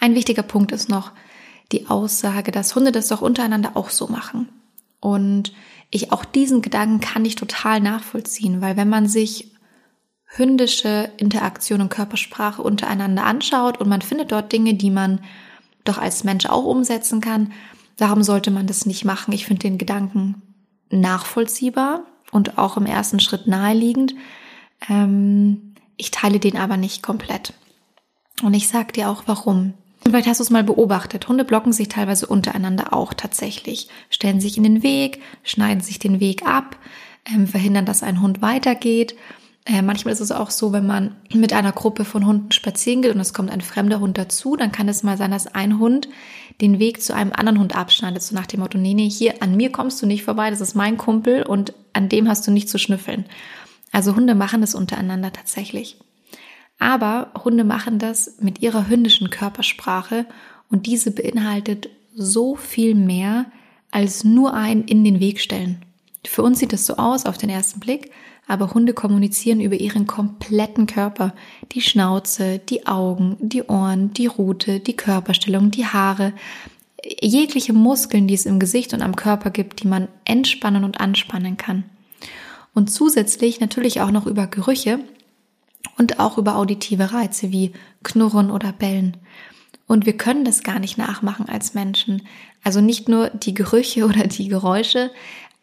Ein 0.00 0.14
wichtiger 0.14 0.42
Punkt 0.42 0.72
ist 0.72 0.90
noch 0.90 1.12
die 1.72 1.86
Aussage, 1.88 2.52
dass 2.52 2.74
Hunde 2.74 2.92
das 2.92 3.08
doch 3.08 3.22
untereinander 3.22 3.72
auch 3.74 3.88
so 3.88 4.08
machen. 4.08 4.48
Und 5.00 5.52
ich 5.90 6.12
auch 6.12 6.24
diesen 6.24 6.62
Gedanken 6.62 7.00
kann 7.00 7.24
ich 7.24 7.36
total 7.36 7.80
nachvollziehen, 7.80 8.60
weil 8.60 8.76
wenn 8.76 8.88
man 8.88 9.08
sich 9.08 9.52
hündische 10.24 11.10
Interaktion 11.16 11.80
und 11.80 11.88
Körpersprache 11.88 12.62
untereinander 12.62 13.24
anschaut 13.24 13.78
und 13.80 13.88
man 13.88 14.02
findet 14.02 14.30
dort 14.30 14.52
Dinge, 14.52 14.74
die 14.74 14.90
man 14.90 15.20
doch 15.84 15.98
als 15.98 16.22
Mensch 16.22 16.46
auch 16.46 16.64
umsetzen 16.64 17.20
kann. 17.20 17.52
Warum 17.96 18.22
sollte 18.22 18.50
man 18.50 18.66
das 18.66 18.86
nicht 18.86 19.04
machen? 19.04 19.32
Ich 19.32 19.46
finde 19.46 19.60
den 19.60 19.78
Gedanken 19.78 20.42
nachvollziehbar 20.90 22.02
und 22.30 22.58
auch 22.58 22.76
im 22.76 22.86
ersten 22.86 23.20
Schritt 23.20 23.46
naheliegend. 23.46 24.14
Ähm, 24.88 25.74
ich 25.96 26.10
teile 26.10 26.38
den 26.38 26.56
aber 26.56 26.76
nicht 26.76 27.02
komplett. 27.02 27.54
Und 28.42 28.54
ich 28.54 28.68
sag 28.68 28.92
dir 28.92 29.08
auch 29.08 29.24
warum. 29.26 29.74
Vielleicht 30.10 30.28
hast 30.28 30.40
du 30.40 30.44
es 30.44 30.50
mal 30.50 30.64
beobachtet. 30.64 31.28
Hunde 31.28 31.44
blocken 31.44 31.72
sich 31.72 31.88
teilweise 31.88 32.26
untereinander 32.26 32.92
auch 32.92 33.14
tatsächlich, 33.14 33.88
stellen 34.10 34.40
sich 34.40 34.56
in 34.56 34.62
den 34.62 34.82
Weg, 34.82 35.22
schneiden 35.42 35.82
sich 35.82 35.98
den 35.98 36.20
Weg 36.20 36.46
ab, 36.46 36.76
ähm, 37.26 37.46
verhindern, 37.46 37.84
dass 37.84 38.02
ein 38.02 38.20
Hund 38.20 38.42
weitergeht 38.42 39.14
äh, 39.68 39.82
manchmal 39.82 40.14
ist 40.14 40.20
es 40.20 40.32
auch 40.32 40.50
so, 40.50 40.72
wenn 40.72 40.86
man 40.86 41.14
mit 41.30 41.52
einer 41.52 41.72
Gruppe 41.72 42.06
von 42.06 42.24
Hunden 42.26 42.52
spazieren 42.52 43.02
geht 43.02 43.14
und 43.14 43.20
es 43.20 43.34
kommt 43.34 43.50
ein 43.50 43.60
fremder 43.60 44.00
Hund 44.00 44.16
dazu, 44.16 44.56
dann 44.56 44.72
kann 44.72 44.88
es 44.88 45.02
mal 45.02 45.18
sein, 45.18 45.30
dass 45.30 45.46
ein 45.46 45.78
Hund 45.78 46.08
den 46.62 46.78
Weg 46.78 47.02
zu 47.02 47.14
einem 47.14 47.32
anderen 47.34 47.58
Hund 47.58 47.76
abschneidet, 47.76 48.22
so 48.22 48.34
nach 48.34 48.46
dem 48.46 48.60
Motto, 48.60 48.78
nee, 48.78 48.94
nee, 48.94 49.10
hier 49.10 49.42
an 49.42 49.56
mir 49.56 49.70
kommst 49.70 50.00
du 50.00 50.06
nicht 50.06 50.24
vorbei, 50.24 50.48
das 50.48 50.62
ist 50.62 50.74
mein 50.74 50.96
Kumpel 50.96 51.42
und 51.42 51.74
an 51.92 52.08
dem 52.08 52.28
hast 52.28 52.46
du 52.46 52.50
nicht 52.50 52.70
zu 52.70 52.78
schnüffeln. 52.78 53.26
Also 53.92 54.16
Hunde 54.16 54.34
machen 54.34 54.62
das 54.62 54.74
untereinander 54.74 55.32
tatsächlich. 55.34 55.98
Aber 56.78 57.32
Hunde 57.44 57.64
machen 57.64 57.98
das 57.98 58.36
mit 58.40 58.62
ihrer 58.62 58.88
hündischen 58.88 59.30
Körpersprache 59.30 60.26
und 60.70 60.86
diese 60.86 61.10
beinhaltet 61.10 61.88
so 62.14 62.56
viel 62.56 62.94
mehr 62.94 63.46
als 63.90 64.24
nur 64.24 64.54
ein 64.54 64.84
in 64.84 65.04
den 65.04 65.20
Weg 65.20 65.40
stellen. 65.40 65.82
Für 66.26 66.42
uns 66.42 66.58
sieht 66.58 66.72
es 66.72 66.86
so 66.86 66.96
aus 66.96 67.26
auf 67.26 67.38
den 67.38 67.50
ersten 67.50 67.80
Blick, 67.80 68.10
aber 68.46 68.74
Hunde 68.74 68.92
kommunizieren 68.92 69.60
über 69.60 69.76
ihren 69.76 70.06
kompletten 70.06 70.86
Körper. 70.86 71.34
Die 71.72 71.80
Schnauze, 71.80 72.58
die 72.58 72.86
Augen, 72.86 73.36
die 73.40 73.62
Ohren, 73.64 74.12
die 74.14 74.26
Rute, 74.26 74.80
die 74.80 74.96
Körperstellung, 74.96 75.70
die 75.70 75.86
Haare, 75.86 76.32
jegliche 77.20 77.72
Muskeln, 77.72 78.26
die 78.26 78.34
es 78.34 78.46
im 78.46 78.58
Gesicht 78.58 78.94
und 78.94 79.02
am 79.02 79.16
Körper 79.16 79.50
gibt, 79.50 79.82
die 79.82 79.88
man 79.88 80.08
entspannen 80.24 80.84
und 80.84 81.00
anspannen 81.00 81.56
kann. 81.56 81.84
Und 82.74 82.90
zusätzlich 82.90 83.60
natürlich 83.60 84.00
auch 84.00 84.10
noch 84.10 84.26
über 84.26 84.46
Gerüche 84.46 85.00
und 85.96 86.20
auch 86.20 86.38
über 86.38 86.56
auditive 86.56 87.12
Reize 87.12 87.50
wie 87.52 87.72
Knurren 88.02 88.50
oder 88.50 88.72
Bellen. 88.72 89.16
Und 89.86 90.06
wir 90.06 90.16
können 90.16 90.44
das 90.44 90.62
gar 90.62 90.78
nicht 90.78 90.98
nachmachen 90.98 91.48
als 91.48 91.74
Menschen. 91.74 92.22
Also 92.62 92.80
nicht 92.80 93.08
nur 93.08 93.30
die 93.30 93.54
Gerüche 93.54 94.04
oder 94.06 94.26
die 94.26 94.48
Geräusche, 94.48 95.10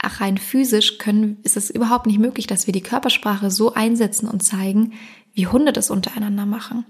Ach, 0.08 0.22
rein 0.22 0.38
physisch 0.38 1.00
können, 1.00 1.38
ist 1.42 1.58
es 1.58 1.72
überhaupt 1.72 2.06
nicht 2.06 2.20
möglich, 2.20 2.46
dass 2.46 2.68
wir 2.68 2.74
die 2.74 2.84
Körpersprache 2.84 3.50
so 3.50 3.74
einsetzen 3.74 4.28
und 4.28 4.44
zeigen, 4.44 4.94
wie 5.34 5.48
Hunde 5.48 5.74
das 5.74 5.90
untereinander 5.90 6.46
machen. 6.46 6.86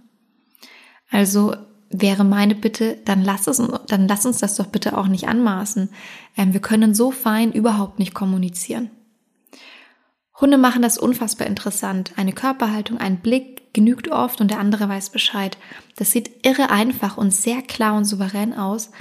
Also 1.10 1.56
wäre 1.90 2.26
meine 2.26 2.56
Bitte, 2.56 2.98
dann 3.06 3.24
lass 3.24 3.48
es, 3.48 3.62
dann 3.88 4.08
lass 4.10 4.26
uns 4.26 4.40
das 4.40 4.58
doch 4.58 4.66
bitte 4.66 4.98
auch 4.98 5.08
nicht 5.08 5.30
anmaßen. 5.30 5.90
Ähm, 6.36 6.52
wir 6.52 6.60
können 6.60 6.94
so 6.94 7.12
fein 7.12 7.54
überhaupt 7.54 8.00
nicht 8.00 8.14
kommunizieren. 8.14 8.90
Hunde 10.40 10.58
machen 10.58 10.82
das 10.82 10.98
unfassbar 10.98 11.48
interessant. 11.48 12.12
Eine 12.18 12.34
Körperhaltung, 12.34 12.98
ein 12.98 13.18
Blick 13.18 13.74
genügt 13.74 14.10
oft 14.10 14.42
und 14.42 14.52
der 14.52 14.60
andere 14.60 14.90
weiß 14.90 15.10
Bescheid. 15.10 15.58
Das 15.96 16.12
sieht 16.12 16.46
irre 16.46 16.70
einfach 16.70 17.18
und 17.18 17.32
sehr 17.32 17.62
klar 17.62 17.96
und 17.96 18.06
souverän 18.06 18.54
aus, 18.54 18.92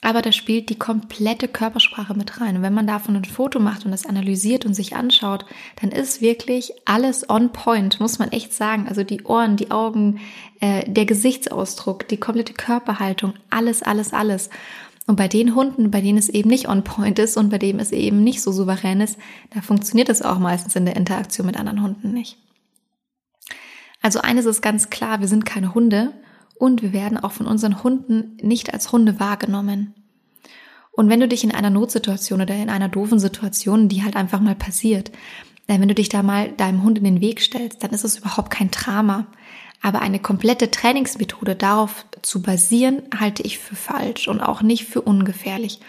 aber 0.00 0.22
da 0.22 0.30
spielt 0.30 0.68
die 0.70 0.78
komplette 0.78 1.48
Körpersprache 1.48 2.14
mit 2.14 2.40
rein. 2.40 2.56
Und 2.56 2.62
wenn 2.62 2.74
man 2.74 2.86
davon 2.86 3.16
ein 3.16 3.24
Foto 3.24 3.58
macht 3.58 3.84
und 3.84 3.90
das 3.90 4.06
analysiert 4.06 4.64
und 4.64 4.74
sich 4.74 4.94
anschaut, 4.94 5.44
dann 5.80 5.90
ist 5.90 6.20
wirklich 6.20 6.72
alles 6.84 7.28
on 7.28 7.50
point, 7.50 7.98
muss 7.98 8.20
man 8.20 8.30
echt 8.30 8.54
sagen. 8.54 8.86
Also 8.88 9.02
die 9.02 9.24
Ohren, 9.24 9.56
die 9.56 9.72
Augen, 9.72 10.20
äh, 10.60 10.88
der 10.88 11.04
Gesichtsausdruck, 11.04 12.06
die 12.06 12.18
komplette 12.18 12.52
Körperhaltung, 12.52 13.34
alles, 13.50 13.82
alles, 13.82 14.12
alles. 14.12 14.50
Und 15.08 15.16
bei 15.16 15.26
den 15.26 15.54
Hunden, 15.54 15.90
bei 15.90 16.02
denen 16.02 16.18
es 16.18 16.28
eben 16.28 16.50
nicht 16.50 16.68
on 16.68 16.84
point 16.84 17.18
ist 17.18 17.38
und 17.38 17.48
bei 17.48 17.56
dem 17.56 17.78
es 17.78 17.92
eben 17.92 18.22
nicht 18.22 18.42
so 18.42 18.52
souverän 18.52 19.00
ist, 19.00 19.16
da 19.48 19.62
funktioniert 19.62 20.10
es 20.10 20.20
auch 20.20 20.38
meistens 20.38 20.76
in 20.76 20.84
der 20.84 20.96
Interaktion 20.96 21.46
mit 21.46 21.56
anderen 21.56 21.82
Hunden 21.82 22.12
nicht. 22.12 22.36
Also 24.02 24.20
eines 24.20 24.44
ist 24.44 24.60
ganz 24.60 24.90
klar, 24.90 25.20
wir 25.20 25.26
sind 25.26 25.46
keine 25.46 25.74
Hunde 25.74 26.12
und 26.58 26.82
wir 26.82 26.92
werden 26.92 27.16
auch 27.16 27.32
von 27.32 27.46
unseren 27.46 27.82
Hunden 27.82 28.36
nicht 28.42 28.74
als 28.74 28.92
Hunde 28.92 29.18
wahrgenommen. 29.18 29.94
Und 30.92 31.08
wenn 31.08 31.20
du 31.20 31.26
dich 31.26 31.42
in 31.42 31.54
einer 31.54 31.70
Notsituation 31.70 32.42
oder 32.42 32.54
in 32.54 32.68
einer 32.68 32.90
doofen 32.90 33.18
Situation, 33.18 33.88
die 33.88 34.04
halt 34.04 34.14
einfach 34.14 34.40
mal 34.40 34.56
passiert, 34.56 35.10
äh, 35.68 35.80
wenn 35.80 35.88
du 35.88 35.94
dich 35.94 36.10
da 36.10 36.22
mal 36.22 36.52
deinem 36.52 36.82
Hund 36.82 36.98
in 36.98 37.04
den 37.04 37.22
Weg 37.22 37.40
stellst, 37.40 37.82
dann 37.82 37.92
ist 37.92 38.04
es 38.04 38.18
überhaupt 38.18 38.50
kein 38.50 38.70
Drama. 38.70 39.26
Aber 39.80 40.00
eine 40.00 40.18
komplette 40.18 40.70
Trainingsmethode 40.70 41.54
darauf 41.54 42.04
zu 42.22 42.42
basieren, 42.42 43.02
halte 43.18 43.42
ich 43.42 43.58
für 43.58 43.76
falsch 43.76 44.28
und 44.28 44.40
auch 44.40 44.62
nicht 44.62 44.84
für 44.84 45.02
ungefährlich. 45.02 45.80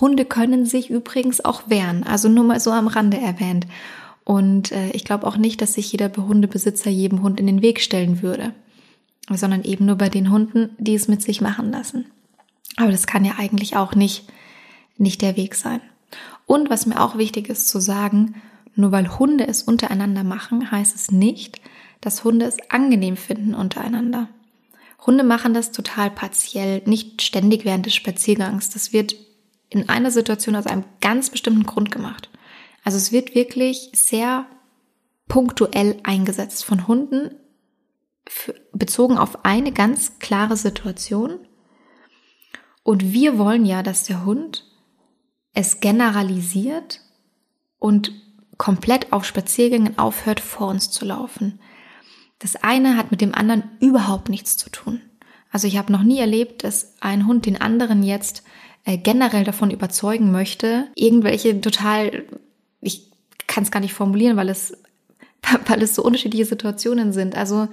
Hunde 0.00 0.24
können 0.24 0.66
sich 0.66 0.90
übrigens 0.90 1.44
auch 1.44 1.68
wehren, 1.68 2.04
also 2.04 2.28
nur 2.28 2.44
mal 2.44 2.60
so 2.60 2.70
am 2.70 2.86
Rande 2.86 3.18
erwähnt. 3.18 3.66
Und 4.24 4.72
äh, 4.72 4.90
ich 4.90 5.04
glaube 5.04 5.26
auch 5.26 5.36
nicht, 5.36 5.60
dass 5.62 5.74
sich 5.74 5.92
jeder 5.92 6.10
Hundebesitzer 6.16 6.90
jedem 6.90 7.22
Hund 7.22 7.38
in 7.38 7.46
den 7.46 7.62
Weg 7.62 7.80
stellen 7.80 8.22
würde 8.22 8.52
sondern 9.34 9.64
eben 9.64 9.86
nur 9.86 9.96
bei 9.96 10.08
den 10.08 10.30
Hunden, 10.30 10.70
die 10.78 10.94
es 10.94 11.08
mit 11.08 11.22
sich 11.22 11.40
machen 11.40 11.72
lassen. 11.72 12.06
Aber 12.76 12.90
das 12.90 13.06
kann 13.06 13.24
ja 13.24 13.34
eigentlich 13.38 13.76
auch 13.76 13.94
nicht 13.94 14.28
nicht 14.98 15.20
der 15.20 15.36
Weg 15.36 15.54
sein. 15.54 15.80
Und 16.46 16.70
was 16.70 16.86
mir 16.86 17.00
auch 17.02 17.18
wichtig 17.18 17.48
ist 17.50 17.68
zu 17.68 17.80
sagen, 17.80 18.36
nur 18.76 18.92
weil 18.92 19.18
Hunde 19.18 19.46
es 19.46 19.62
untereinander 19.62 20.24
machen, 20.24 20.70
heißt 20.70 20.94
es 20.94 21.10
nicht, 21.10 21.60
dass 22.00 22.24
Hunde 22.24 22.46
es 22.46 22.56
angenehm 22.68 23.16
finden 23.16 23.54
untereinander. 23.54 24.28
Hunde 25.04 25.24
machen 25.24 25.54
das 25.54 25.72
total 25.72 26.10
partiell, 26.10 26.82
nicht 26.86 27.22
ständig 27.22 27.64
während 27.64 27.86
des 27.86 27.94
Spaziergangs. 27.94 28.70
Das 28.70 28.92
wird 28.92 29.14
in 29.68 29.88
einer 29.88 30.10
Situation 30.10 30.56
aus 30.56 30.66
einem 30.66 30.84
ganz 31.00 31.30
bestimmten 31.30 31.64
Grund 31.64 31.90
gemacht. 31.90 32.30
Also 32.84 32.98
es 32.98 33.12
wird 33.12 33.34
wirklich 33.34 33.90
sehr 33.94 34.46
punktuell 35.28 35.98
eingesetzt 36.02 36.64
von 36.64 36.86
Hunden, 36.86 37.34
für, 38.28 38.54
bezogen 38.72 39.18
auf 39.18 39.44
eine 39.44 39.72
ganz 39.72 40.18
klare 40.18 40.56
Situation. 40.56 41.38
Und 42.82 43.12
wir 43.12 43.38
wollen 43.38 43.64
ja, 43.64 43.82
dass 43.82 44.04
der 44.04 44.24
Hund 44.24 44.64
es 45.52 45.80
generalisiert 45.80 47.00
und 47.78 48.12
komplett 48.58 49.12
auf 49.12 49.24
Spaziergängen 49.24 49.98
aufhört, 49.98 50.40
vor 50.40 50.68
uns 50.68 50.90
zu 50.90 51.04
laufen. 51.04 51.58
Das 52.38 52.56
eine 52.56 52.96
hat 52.96 53.10
mit 53.10 53.20
dem 53.20 53.34
anderen 53.34 53.64
überhaupt 53.80 54.28
nichts 54.28 54.56
zu 54.56 54.70
tun. 54.70 55.00
Also 55.50 55.66
ich 55.66 55.78
habe 55.78 55.92
noch 55.92 56.02
nie 56.02 56.18
erlebt, 56.18 56.64
dass 56.64 56.94
ein 57.00 57.26
Hund 57.26 57.46
den 57.46 57.60
anderen 57.60 58.02
jetzt 58.02 58.42
äh, 58.84 58.98
generell 58.98 59.44
davon 59.44 59.70
überzeugen 59.70 60.30
möchte, 60.30 60.88
irgendwelche 60.94 61.60
total, 61.60 62.24
ich 62.80 63.10
kann 63.46 63.64
es 63.64 63.70
gar 63.70 63.80
nicht 63.80 63.94
formulieren, 63.94 64.36
weil 64.36 64.48
es, 64.48 64.76
weil 65.66 65.82
es 65.82 65.94
so 65.94 66.02
unterschiedliche 66.02 66.44
Situationen 66.44 67.12
sind. 67.12 67.36
Also 67.36 67.68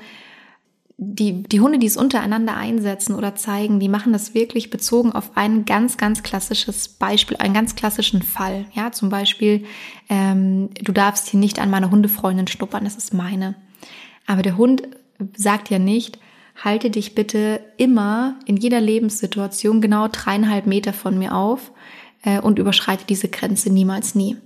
die, 0.97 1.43
die 1.43 1.59
Hunde, 1.59 1.79
die 1.79 1.87
es 1.87 1.97
untereinander 1.97 2.55
einsetzen 2.55 3.15
oder 3.15 3.35
zeigen, 3.35 3.79
die 3.79 3.89
machen 3.89 4.13
das 4.13 4.33
wirklich 4.33 4.69
bezogen 4.69 5.11
auf 5.11 5.35
ein 5.35 5.65
ganz, 5.65 5.97
ganz 5.97 6.23
klassisches 6.23 6.87
Beispiel, 6.87 7.37
einen 7.37 7.53
ganz 7.53 7.75
klassischen 7.75 8.21
Fall. 8.21 8.65
Ja, 8.73 8.91
zum 8.91 9.09
Beispiel, 9.09 9.65
ähm, 10.09 10.69
du 10.81 10.91
darfst 10.91 11.29
hier 11.29 11.39
nicht 11.39 11.59
an 11.59 11.69
meiner 11.69 11.91
Hundefreundin 11.91 12.47
schnuppern, 12.47 12.83
das 12.83 12.95
ist 12.95 13.13
meine. 13.13 13.55
Aber 14.25 14.41
der 14.41 14.57
Hund 14.57 14.83
sagt 15.35 15.69
ja 15.69 15.79
nicht, 15.79 16.19
halte 16.55 16.89
dich 16.89 17.15
bitte 17.15 17.61
immer 17.77 18.39
in 18.45 18.57
jeder 18.57 18.81
Lebenssituation 18.81 19.81
genau 19.81 20.07
dreieinhalb 20.07 20.67
Meter 20.67 20.93
von 20.93 21.17
mir 21.17 21.35
auf 21.35 21.71
äh, 22.23 22.39
und 22.39 22.59
überschreite 22.59 23.05
diese 23.05 23.27
Grenze 23.27 23.71
niemals 23.71 24.15
nie. 24.15 24.37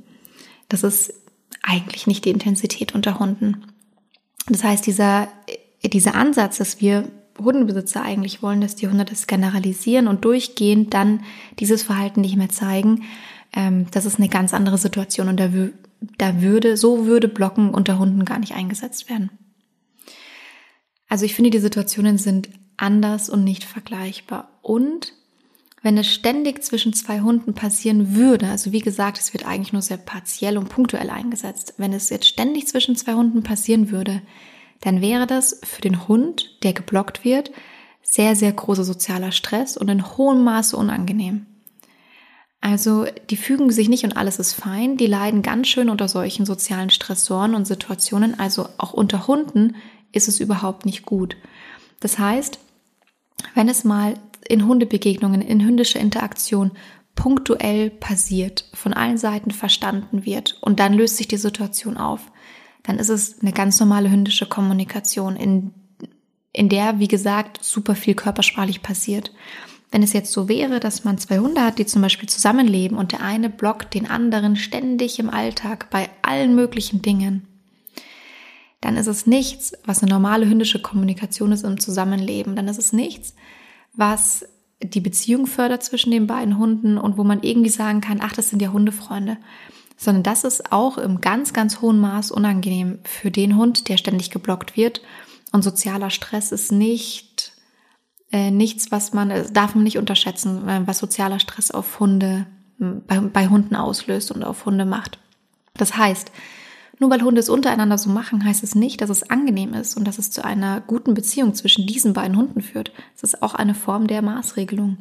Das 0.70 0.84
ist 0.84 1.14
eigentlich 1.64 2.08
nicht 2.08 2.26
die 2.26 2.30
Intensität 2.30 2.96
unter 2.96 3.20
Hunden. 3.20 3.66
Das 4.48 4.64
heißt, 4.64 4.86
dieser 4.86 5.28
dieser 5.84 6.16
Ansatz, 6.16 6.58
dass 6.58 6.82
wir 6.82 7.10
Hundenbesitzer 7.40 8.02
eigentlich 8.02 8.42
wollen, 8.42 8.62
dass 8.62 8.76
die 8.76 8.88
Hunde 8.88 9.06
das 9.06 9.28
generalisieren 9.28 10.08
und 10.08 10.26
durchgehend 10.26 10.94
dann 10.94 11.22
dieses 11.60 11.84
Verhalten 11.84 12.22
nicht 12.22 12.36
mehr 12.36 12.50
zeigen, 12.50 13.04
ähm, 13.54 13.86
das 13.92 14.06
ist 14.06 14.18
eine 14.18 14.30
ganz 14.30 14.54
andere 14.54 14.78
Situation 14.78 15.28
und 15.28 15.40
da 15.40 16.42
würde, 16.42 16.78
so 16.78 17.06
würde 17.06 17.28
Blocken 17.28 17.70
unter 17.70 18.00
Hunden 18.00 18.26
gar 18.26 18.40
nicht 18.40 18.54
eingesetzt 18.54 19.10
werden. 19.10 19.30
Also 21.08 21.26
ich 21.26 21.36
finde, 21.36 21.50
die 21.50 21.60
Situationen 21.60 22.18
sind 22.18 22.50
anders 22.76 23.30
und 23.30 23.44
nicht 23.44 23.64
vergleichbar. 23.64 24.50
Und 24.62 25.14
wenn 25.82 25.98
es 25.98 26.12
ständig 26.12 26.64
zwischen 26.64 26.94
zwei 26.94 27.22
Hunden 27.22 27.54
passieren 27.54 28.16
würde, 28.16 28.48
also 28.48 28.72
wie 28.72 28.82
gesagt, 28.82 29.20
es 29.20 29.34
wird 29.34 29.46
eigentlich 29.46 29.74
nur 29.74 29.82
sehr 29.82 29.98
partiell 29.98 30.58
und 30.58 30.70
punktuell 30.70 31.10
eingesetzt, 31.10 31.76
wenn 31.78 31.94
es 31.94 32.10
jetzt 32.10 32.28
ständig 32.28 32.68
zwischen 32.68 32.96
zwei 32.96 33.14
Hunden 33.14 33.44
passieren 33.44 33.92
würde, 33.92 34.22
dann 34.82 35.02
wäre 35.02 35.28
das 35.28 35.60
für 35.64 35.82
den 35.82 36.08
Hund, 36.08 36.58
der 36.64 36.74
geblockt 36.74 37.24
wird, 37.24 37.52
sehr, 38.02 38.36
sehr 38.36 38.52
großer 38.52 38.84
sozialer 38.84 39.32
Stress 39.32 39.78
und 39.78 39.90
in 39.90 40.18
hohem 40.18 40.44
Maße 40.44 40.76
unangenehm. 40.78 41.46
Also 42.60 43.06
die 43.30 43.38
fügen 43.38 43.72
sich 43.72 43.88
nicht 43.88 44.04
und 44.04 44.18
alles 44.18 44.40
ist 44.40 44.54
fein, 44.54 44.98
die 44.98 45.06
leiden 45.06 45.42
ganz 45.42 45.68
schön 45.68 45.90
unter 45.90 46.08
solchen 46.08 46.46
sozialen 46.46 46.90
Stressoren 46.90 47.54
und 47.54 47.66
Situationen, 47.66 48.40
also 48.40 48.68
auch 48.78 48.94
unter 48.94 49.28
Hunden 49.28 49.76
ist 50.12 50.28
es 50.28 50.40
überhaupt 50.40 50.86
nicht 50.86 51.06
gut. 51.06 51.38
Das 52.00 52.20
heißt, 52.20 52.60
wenn 53.56 53.70
es 53.70 53.84
mal 53.84 54.16
in 54.48 54.66
Hundebegegnungen, 54.66 55.42
in 55.42 55.64
hündischer 55.64 56.00
Interaktion 56.00 56.72
punktuell 57.16 57.90
passiert, 57.90 58.70
von 58.74 58.94
allen 58.94 59.18
Seiten 59.18 59.52
verstanden 59.52 60.26
wird 60.26 60.58
und 60.62 60.80
dann 60.80 60.94
löst 60.94 61.18
sich 61.18 61.28
die 61.28 61.38
Situation 61.38 61.98
auf, 61.98 62.32
dann 62.84 63.00
ist 63.00 63.10
es 63.10 63.42
eine 63.42 63.52
ganz 63.52 63.80
normale 63.80 64.10
hündische 64.10 64.46
Kommunikation, 64.46 65.36
in, 65.36 65.74
in 66.54 66.70
der, 66.70 67.00
wie 67.00 67.08
gesagt, 67.08 67.64
super 67.64 67.96
viel 67.96 68.16
körpersprachlich 68.16 68.82
passiert. 68.82 69.34
Wenn 69.92 70.04
es 70.04 70.14
jetzt 70.14 70.32
so 70.32 70.48
wäre, 70.48 70.80
dass 70.80 71.04
man 71.04 71.18
zwei 71.18 71.40
Hunde 71.40 71.62
hat, 71.62 71.80
die 71.80 71.86
zum 71.86 72.02
Beispiel 72.02 72.30
zusammenleben 72.30 72.98
und 72.98 73.12
der 73.14 73.22
eine 73.22 73.50
blockt 73.50 73.94
den 73.94 74.10
anderen 74.10 74.56
ständig 74.56 75.20
im 75.20 75.30
Alltag 75.30 75.90
bei 75.90 76.10
allen 76.22 76.56
möglichen 76.56 77.02
Dingen, 77.02 77.48
dann 78.88 78.96
ist 78.96 79.08
es 79.08 79.28
nichts, 79.28 79.74
was 79.86 80.02
eine 80.02 80.12
normale 80.12 80.48
hündische 80.48 80.82
Kommunikation 80.82 81.52
ist 81.52 81.66
im 81.66 81.78
Zusammenleben. 81.78 82.56
Dann 82.56 82.70
ist 82.70 82.80
es 82.80 82.94
nichts, 82.94 83.36
was 83.94 84.46
die 84.82 85.02
Beziehung 85.02 85.46
fördert 85.46 85.84
zwischen 85.84 86.12
den 86.12 86.26
beiden 86.26 86.58
Hunden 86.58 86.98
und 86.98 87.18
wo 87.18 87.26
man 87.26 87.44
irgendwie 87.44 87.70
sagen 87.70 88.00
kann, 88.00 88.22
ach, 88.22 88.32
das 88.32 88.50
sind 88.50 88.62
ja 88.62 88.72
Hundefreunde 88.72 89.38
sondern 89.98 90.24
das 90.24 90.44
ist 90.44 90.72
auch 90.72 91.00
im 91.00 91.22
ganz, 91.22 91.54
ganz 91.54 91.82
hohen 91.82 92.00
Maß 92.00 92.30
unangenehm 92.32 93.00
für 93.04 93.32
den 93.32 93.58
Hund, 93.58 93.90
der 93.90 93.98
ständig 93.98 94.30
geblockt 94.30 94.78
wird. 94.78 95.02
Und 95.52 95.64
sozialer 95.64 96.12
Stress 96.12 96.52
ist 96.52 96.72
nicht 96.72 97.54
äh, 98.32 98.52
nichts, 98.52 98.92
was 98.92 99.12
man, 99.12 99.32
äh, 99.32 99.52
darf 99.52 99.74
man 99.74 99.84
nicht 99.84 99.98
unterschätzen, 99.98 100.70
äh, 100.70 100.82
was 100.86 101.00
sozialer 101.00 101.40
Stress 101.40 101.72
auf 101.72 102.00
Hunde, 102.00 102.46
bei, 102.78 103.20
bei 103.20 103.48
Hunden 103.48 103.76
auslöst 103.76 104.32
und 104.32 104.44
auf 104.44 104.66
Hunde 104.66 104.86
macht. 104.86 105.18
Das 105.74 105.98
heißt, 105.98 106.32
nur 107.00 107.10
weil 107.10 107.22
Hunde 107.22 107.40
es 107.40 107.50
untereinander 107.50 107.98
so 107.98 108.10
machen, 108.10 108.44
heißt 108.44 108.64
es 108.64 108.76
nicht, 108.76 109.02
dass 109.02 109.10
es 109.10 109.30
angenehm 109.30 109.74
ist 109.74 109.98
und 109.98 110.06
dass 110.06 110.18
es 110.18 110.32
zu 110.32 110.44
einer 110.44 110.82
guten 110.82 111.14
Beziehung 111.14 111.54
zwischen 111.54 111.86
diesen 111.86 112.14
beiden 112.14 112.38
Hunden 112.38 112.62
führt. 112.62 112.92
Es 113.16 113.24
ist 113.24 113.44
auch 113.44 113.54
eine 113.54 113.76
Form 113.76 114.08
der 114.08 114.22
Maßregelung. 114.22 114.98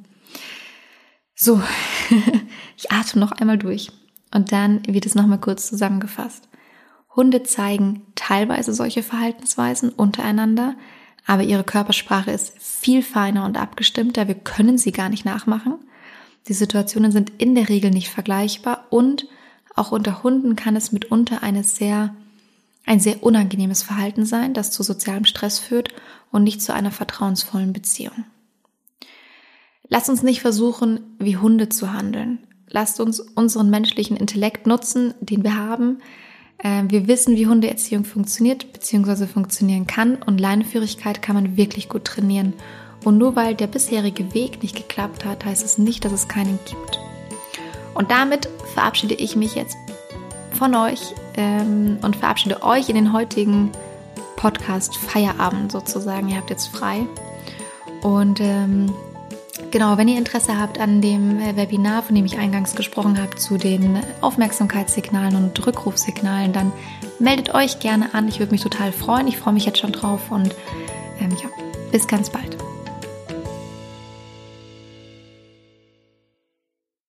So, 1.35 1.63
ich 2.77 2.91
atme 2.93 3.21
noch 3.21 3.33
einmal 3.33 3.59
durch. 3.59 3.91
Und 4.35 4.53
dann 4.53 4.87
wird 4.87 5.07
es 5.07 5.15
nochmal 5.15 5.41
kurz 5.41 5.69
zusammengefasst. 5.69 6.49
Hunde 7.15 7.43
zeigen 7.43 8.03
teilweise 8.15 8.75
solche 8.75 9.03
Verhaltensweisen 9.03 9.89
untereinander, 9.91 10.75
aber 11.27 11.43
ihre 11.43 11.65
Körpersprache 11.65 12.31
ist 12.31 12.53
viel 12.59 13.03
feiner 13.03 13.47
und 13.47 13.57
abgestimmter. 13.57 14.29
Wir 14.29 14.35
können 14.35 14.77
sie 14.77 14.93
gar 14.93 15.09
nicht 15.09 15.25
nachmachen. 15.25 15.77
Die 16.49 16.53
Situationen 16.53 17.11
sind 17.11 17.33
in 17.39 17.55
der 17.55 17.69
Regel 17.69 17.91
nicht 17.91 18.11
vergleichbar 18.11 18.87
und 18.91 19.27
auch 19.77 19.93
unter 19.93 20.23
Hunden 20.23 20.57
kann 20.57 20.75
es 20.75 20.91
mitunter 20.91 21.43
eine 21.43 21.63
sehr, 21.63 22.15
ein 22.87 22.99
sehr 22.99 23.23
unangenehmes 23.23 23.83
Verhalten 23.83 24.25
sein, 24.25 24.55
das 24.55 24.73
zu 24.73 24.83
sozialem 24.83 25.27
Stress 25.27 25.59
führt 25.59 25.91
und 26.33 26.43
nicht 26.43 26.63
zu 26.63 26.75
einer 26.75 26.91
vertrauensvollen 26.91 27.73
Beziehung. 27.73 28.25
Lass 29.89 30.09
uns 30.09 30.23
nicht 30.23 30.41
versuchen, 30.41 31.01
wie 31.19 31.37
Hunde 31.37 31.69
zu 31.69 31.93
handeln. 31.93 32.39
Lasst 32.69 32.99
uns 32.99 33.21
unseren 33.21 33.71
menschlichen 33.71 34.17
Intellekt 34.17 34.67
nutzen, 34.67 35.15
den 35.21 35.45
wir 35.45 35.57
haben. 35.57 35.99
Ähm, 36.59 36.91
wir 36.91 37.07
wissen, 37.07 37.37
wie 37.37 37.47
Hundeerziehung 37.47 38.05
funktioniert 38.05 38.73
bzw. 38.73 39.27
funktionieren 39.27 39.87
kann 39.87 40.17
und 40.17 40.41
Leineführigkeit 40.41 41.23
kann 41.23 41.37
man 41.37 41.57
wirklich 41.57 41.89
gut 41.89 42.05
trainieren. 42.05 42.55
Und 43.05 43.19
nur 43.19 43.37
weil 43.37 43.55
der 43.55 43.69
bisherige 43.69 44.35
Weg 44.35 44.63
nicht 44.63 44.75
geklappt 44.75 45.25
hat, 45.25 45.45
heißt 45.45 45.65
es 45.65 45.79
nicht, 45.79 46.05
dass 46.05 46.13
es 46.13 46.27
keinen 46.27 46.59
gibt. 46.65 47.06
Und 47.97 48.11
damit 48.11 48.49
verabschiede 48.75 49.15
ich 49.15 49.37
mich 49.37 49.55
jetzt 49.55 49.77
von 50.53 50.75
euch 50.75 51.01
ähm, 51.37 51.99
und 52.03 52.17
verabschiede 52.17 52.63
euch 52.63 52.89
in 52.89 52.95
den 52.95 53.13
heutigen 53.13 53.73
Podcast 54.37 54.97
Feierabend 54.97 55.73
sozusagen. 55.73 56.29
Ihr 56.29 56.37
habt 56.37 56.51
jetzt 56.51 56.69
frei. 56.69 57.07
Und 58.03 58.41
ähm, 58.41 58.95
Genau, 59.71 59.97
wenn 59.97 60.09
ihr 60.09 60.19
Interesse 60.19 60.59
habt 60.59 60.79
an 60.79 61.01
dem 61.01 61.41
äh, 61.41 61.57
Webinar, 61.57 62.03
von 62.03 62.15
dem 62.15 62.25
ich 62.25 62.39
eingangs 62.39 62.77
gesprochen 62.77 63.21
habe, 63.21 63.37
zu 63.37 63.57
den 63.57 64.01
Aufmerksamkeitssignalen 64.21 65.35
und 65.37 65.67
Rückrufsignalen, 65.67 66.53
dann 66.53 66.73
meldet 67.19 67.55
euch 67.55 67.79
gerne 67.79 68.15
an. 68.15 68.29
Ich 68.29 68.39
würde 68.39 68.53
mich 68.53 68.63
total 68.63 68.93
freuen. 68.93 69.27
Ich 69.29 69.39
freue 69.39 69.55
mich 69.55 69.67
jetzt 69.67 69.79
schon 69.79 69.93
drauf 69.93 70.31
und 70.31 70.55
ähm, 71.21 71.31
ja, 71.43 71.49
bis 71.91 72.07
ganz 72.07 72.31
bald. 72.31 72.57